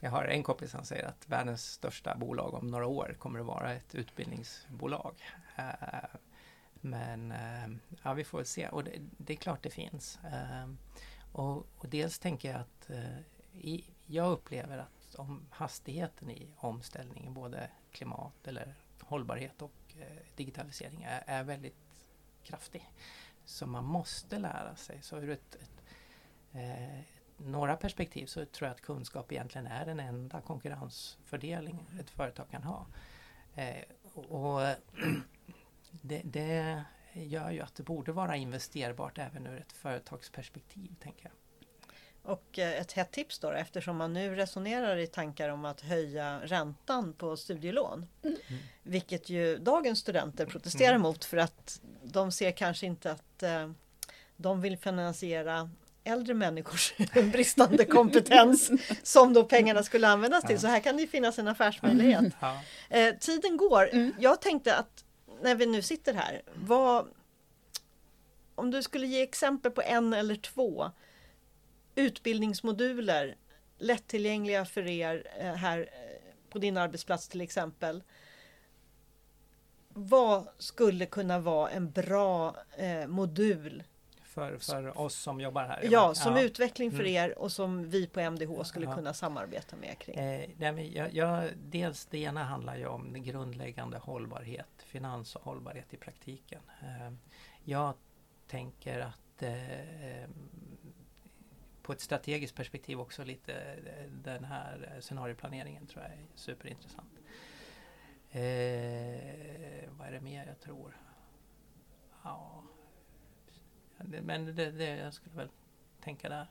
Jag 0.00 0.10
har 0.10 0.24
en 0.24 0.42
kompis 0.42 0.70
som 0.70 0.84
säger 0.84 1.06
att 1.06 1.28
världens 1.28 1.72
största 1.72 2.16
bolag 2.16 2.54
om 2.54 2.66
några 2.66 2.86
år 2.86 3.16
kommer 3.18 3.40
att 3.40 3.46
vara 3.46 3.72
ett 3.72 3.94
utbildningsbolag. 3.94 5.14
Men 6.84 7.32
eh, 7.32 7.68
ja, 8.02 8.12
vi 8.12 8.24
får 8.24 8.44
se. 8.44 8.68
Och 8.68 8.84
det, 8.84 8.92
det 9.18 9.32
är 9.32 9.36
klart 9.36 9.62
det 9.62 9.70
finns. 9.70 10.18
Eh, 10.24 10.68
och, 11.32 11.66
och, 11.76 11.88
dels 11.88 12.18
tänker 12.18 12.50
jag 12.50 12.60
att 12.60 12.90
eh, 12.90 13.18
i, 13.52 13.84
jag 14.06 14.32
upplever 14.32 14.78
att 14.78 15.14
om 15.14 15.46
hastigheten 15.50 16.30
i 16.30 16.48
omställningen, 16.56 17.34
både 17.34 17.70
klimat 17.92 18.46
eller 18.46 18.74
hållbarhet 19.00 19.62
och 19.62 19.72
digitalisering 20.36 21.02
är, 21.02 21.24
är 21.26 21.44
väldigt 21.44 21.76
kraftig. 22.42 22.90
Så 23.44 23.66
man 23.66 23.84
måste 23.84 24.38
lära 24.38 24.76
sig. 24.76 25.02
Så 25.02 25.18
ur 25.18 25.30
ett, 25.30 25.54
ett, 25.54 25.82
ett, 26.52 27.06
några 27.36 27.76
perspektiv 27.76 28.26
så 28.26 28.44
tror 28.44 28.66
jag 28.68 28.74
att 28.74 28.80
kunskap 28.80 29.32
egentligen 29.32 29.66
är 29.66 29.86
den 29.86 30.00
enda 30.00 30.40
konkurrensfördelning 30.40 31.86
ett 32.00 32.10
företag 32.10 32.50
kan 32.50 32.62
ha. 32.62 32.86
Eh, 33.54 33.84
och 34.14 34.60
det, 36.02 36.22
det, 36.24 36.84
gör 37.12 37.50
ju 37.50 37.60
att 37.60 37.74
det 37.74 37.82
borde 37.82 38.12
vara 38.12 38.36
investerbart 38.36 39.18
även 39.18 39.46
ur 39.46 39.58
ett 39.58 39.72
företagsperspektiv, 39.72 40.94
tänker 41.00 41.24
jag. 41.24 41.32
Och 42.32 42.58
eh, 42.58 42.80
ett 42.80 42.92
hett 42.92 43.12
tips 43.12 43.38
då, 43.38 43.50
eftersom 43.50 43.96
man 43.96 44.12
nu 44.12 44.34
resonerar 44.34 44.96
i 44.96 45.06
tankar 45.06 45.48
om 45.48 45.64
att 45.64 45.80
höja 45.80 46.40
räntan 46.44 47.12
på 47.12 47.36
studielån. 47.36 48.06
Mm. 48.22 48.36
Vilket 48.82 49.28
ju 49.28 49.58
dagens 49.58 49.98
studenter 49.98 50.46
protesterar 50.46 50.94
mm. 50.94 51.02
mot 51.02 51.24
för 51.24 51.36
att 51.36 51.80
de 52.02 52.32
ser 52.32 52.50
kanske 52.50 52.86
inte 52.86 53.10
att 53.10 53.42
eh, 53.42 53.70
de 54.36 54.60
vill 54.60 54.78
finansiera 54.78 55.70
äldre 56.04 56.34
människors 56.34 56.94
bristande 57.32 57.84
kompetens 57.84 58.70
som 59.02 59.32
då 59.32 59.44
pengarna 59.44 59.82
skulle 59.82 60.08
användas 60.08 60.44
till. 60.44 60.60
Så 60.60 60.66
här 60.66 60.80
kan 60.80 60.96
det 60.96 61.06
finnas 61.06 61.38
en 61.38 61.48
affärsmöjlighet. 61.48 62.34
Eh, 62.90 63.14
tiden 63.20 63.56
går. 63.56 63.88
Mm. 63.92 64.14
Jag 64.18 64.40
tänkte 64.40 64.76
att 64.76 65.03
när 65.42 65.54
vi 65.54 65.66
nu 65.66 65.82
sitter 65.82 66.14
här, 66.14 66.42
vad, 66.54 67.08
om 68.54 68.70
du 68.70 68.82
skulle 68.82 69.06
ge 69.06 69.22
exempel 69.22 69.72
på 69.72 69.82
en 69.82 70.12
eller 70.12 70.36
två 70.36 70.90
utbildningsmoduler 71.94 73.36
lättillgängliga 73.78 74.64
för 74.64 74.86
er 74.86 75.26
eh, 75.38 75.54
här 75.54 75.78
eh, 75.78 76.50
på 76.50 76.58
din 76.58 76.76
arbetsplats 76.76 77.28
till 77.28 77.40
exempel. 77.40 78.02
Vad 79.88 80.48
skulle 80.58 81.06
kunna 81.06 81.38
vara 81.38 81.70
en 81.70 81.90
bra 81.90 82.56
eh, 82.76 83.06
modul 83.06 83.82
för, 84.34 84.58
för 84.58 84.98
oss 84.98 85.14
som 85.14 85.40
jobbar 85.40 85.64
här? 85.64 85.88
Ja, 85.90 86.14
som 86.14 86.36
ja. 86.36 86.42
utveckling 86.42 86.90
för 86.90 87.00
mm. 87.00 87.14
er 87.14 87.38
och 87.38 87.52
som 87.52 87.90
vi 87.90 88.06
på 88.06 88.20
MDH 88.20 88.62
skulle 88.62 88.86
ja. 88.86 88.94
kunna 88.94 89.14
samarbeta 89.14 89.76
med 89.76 89.98
kring. 89.98 90.16
Eh, 90.16 90.50
jag, 90.58 91.14
jag, 91.14 91.50
dels 91.56 92.06
det 92.06 92.18
ena 92.18 92.44
handlar 92.44 92.76
ju 92.76 92.86
om 92.86 93.22
grundläggande 93.22 93.98
hållbarhet, 93.98 94.68
finans 94.78 95.36
och 95.36 95.44
hållbarhet 95.44 95.94
i 95.94 95.96
praktiken. 95.96 96.60
Eh, 96.82 97.12
jag 97.64 97.94
tänker 98.46 99.00
att 99.00 99.42
eh, 99.42 100.28
på 101.82 101.92
ett 101.92 102.00
strategiskt 102.00 102.56
perspektiv 102.56 103.00
också 103.00 103.24
lite 103.24 103.76
den 104.24 104.44
här 104.44 104.98
scenarioplaneringen 105.00 105.86
tror 105.86 106.02
jag 106.02 106.12
är 106.12 106.18
superintressant. 106.34 107.18
Eh, 108.30 109.90
vad 109.98 110.08
är 110.08 110.12
det 110.12 110.20
mer 110.20 110.46
jag 110.46 110.60
tror? 110.60 110.96
Ja, 112.24 112.62
men 113.98 114.56
det, 114.56 114.70
det, 114.70 114.96
jag 114.96 115.14
skulle 115.14 115.36
väl 115.36 115.48
tänka 116.00 116.28
där 116.28 116.46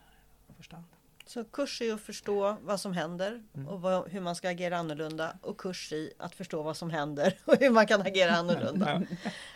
i 0.49 0.53
första 0.53 0.75
hand. 0.75 0.87
Så 1.25 1.43
kurs 1.43 1.81
i 1.81 1.91
att 1.91 2.01
förstå 2.01 2.57
vad 2.61 2.79
som 2.79 2.93
händer 2.93 3.43
mm. 3.53 3.67
och 3.67 3.81
vad, 3.81 4.09
hur 4.09 4.21
man 4.21 4.35
ska 4.35 4.49
agera 4.49 4.77
annorlunda 4.77 5.37
och 5.41 5.57
kurs 5.57 5.93
i 5.93 6.13
att 6.17 6.35
förstå 6.35 6.63
vad 6.63 6.77
som 6.77 6.89
händer 6.89 7.37
och 7.45 7.55
hur 7.59 7.69
man 7.69 7.87
kan 7.87 8.01
agera 8.01 8.31
annorlunda. 8.31 9.03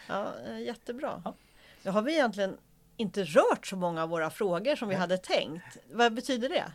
ja, 0.07 0.33
eh, 0.47 0.59
jättebra. 0.59 1.21
Ja. 1.25 1.35
Då 1.83 1.91
har 1.91 2.01
vi 2.01 2.13
egentligen 2.13 2.57
inte 2.97 3.23
rört 3.23 3.67
så 3.67 3.75
många 3.75 4.03
av 4.03 4.09
våra 4.09 4.29
frågor 4.29 4.75
som 4.75 4.89
vi 4.89 4.95
hade 4.95 5.17
tänkt. 5.17 5.77
Vad 5.91 6.13
betyder 6.13 6.49
det? 6.49 6.71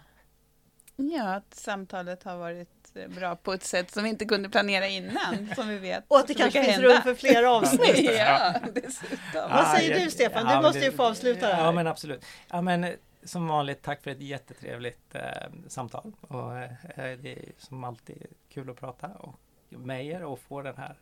Ja, 0.97 1.35
att 1.35 1.55
samtalet 1.55 2.23
har 2.23 2.37
varit 2.37 2.82
bra 3.09 3.37
på 3.37 3.53
ett 3.53 3.65
sätt 3.65 3.91
som 3.91 4.03
vi 4.05 4.09
inte 4.11 4.25
kunde 4.25 4.49
planera 4.49 4.87
innan, 4.89 5.55
som 5.57 5.69
vi 5.69 5.79
vet. 5.79 6.05
Och 6.09 6.19
att 6.19 6.27
det 6.29 6.35
kanske 6.35 6.65
finns 6.65 6.77
hända. 6.77 6.89
rum 6.95 7.03
för 7.03 7.15
fler 7.15 7.43
avsnitt. 7.45 8.11
ja, 8.19 8.55
dessutom. 8.75 9.51
Vad 9.51 9.67
säger 9.69 9.91
Ja, 9.91 9.97
du, 9.97 10.03
jag- 10.03 10.13
Stefan? 10.13 10.47
ja, 10.47 10.57
Du 10.57 10.63
måste 10.63 10.79
det- 10.79 10.85
ju 10.85 10.93
få 10.93 11.03
avsluta 11.03 11.49
det 11.49 11.55
här. 11.55 11.65
Ja 11.65 11.73
men 11.73 11.87
absolut. 11.87 12.25
Ja, 12.51 12.63
men, 12.63 12.85
eh, 12.85 12.95
som 13.25 13.49
vanligt, 13.49 13.83
tack 13.83 14.03
för 14.03 14.11
ett 14.11 14.21
jättetrevligt 14.21 15.15
eh, 15.15 15.23
samtal. 15.69 16.13
Och, 16.21 16.59
eh, 16.59 16.71
det 16.95 17.33
är 17.33 17.53
som 17.59 17.85
alltid 17.85 18.27
kul 18.49 18.71
att 18.71 18.77
prata 18.81 19.09
och 19.09 19.35
med 19.69 20.07
er 20.07 20.23
och 20.25 20.39
få 20.41 20.63
den 20.63 20.77
här 20.77 20.95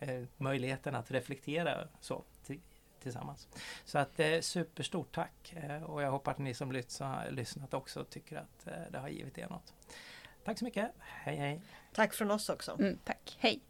eh, 0.00 0.22
möjligheten 0.36 0.94
att 0.94 1.10
reflektera 1.10 1.88
så 2.00 2.22
ti- 2.46 2.60
tillsammans. 3.02 3.48
Så 3.84 3.98
att 3.98 4.20
eh, 4.20 4.40
superstort 4.40 5.14
tack 5.14 5.54
eh, 5.68 5.82
och 5.82 6.02
jag 6.02 6.10
hoppas 6.10 6.32
att 6.32 6.38
ni 6.38 6.54
som 6.54 6.72
lyssnat 7.30 7.74
också 7.74 8.04
tycker 8.04 8.36
att 8.36 8.66
eh, 8.66 8.72
det 8.90 8.98
har 8.98 9.08
givit 9.08 9.38
er 9.38 9.46
något. 9.50 9.74
Tack 10.48 10.58
så 10.58 10.64
mycket. 10.64 10.90
Hej 10.98 11.36
hej! 11.36 11.60
Tack 11.92 12.14
från 12.14 12.30
oss 12.30 12.48
också. 12.48 12.76
Mm, 12.78 12.98
tack, 13.04 13.36
hej. 13.38 13.60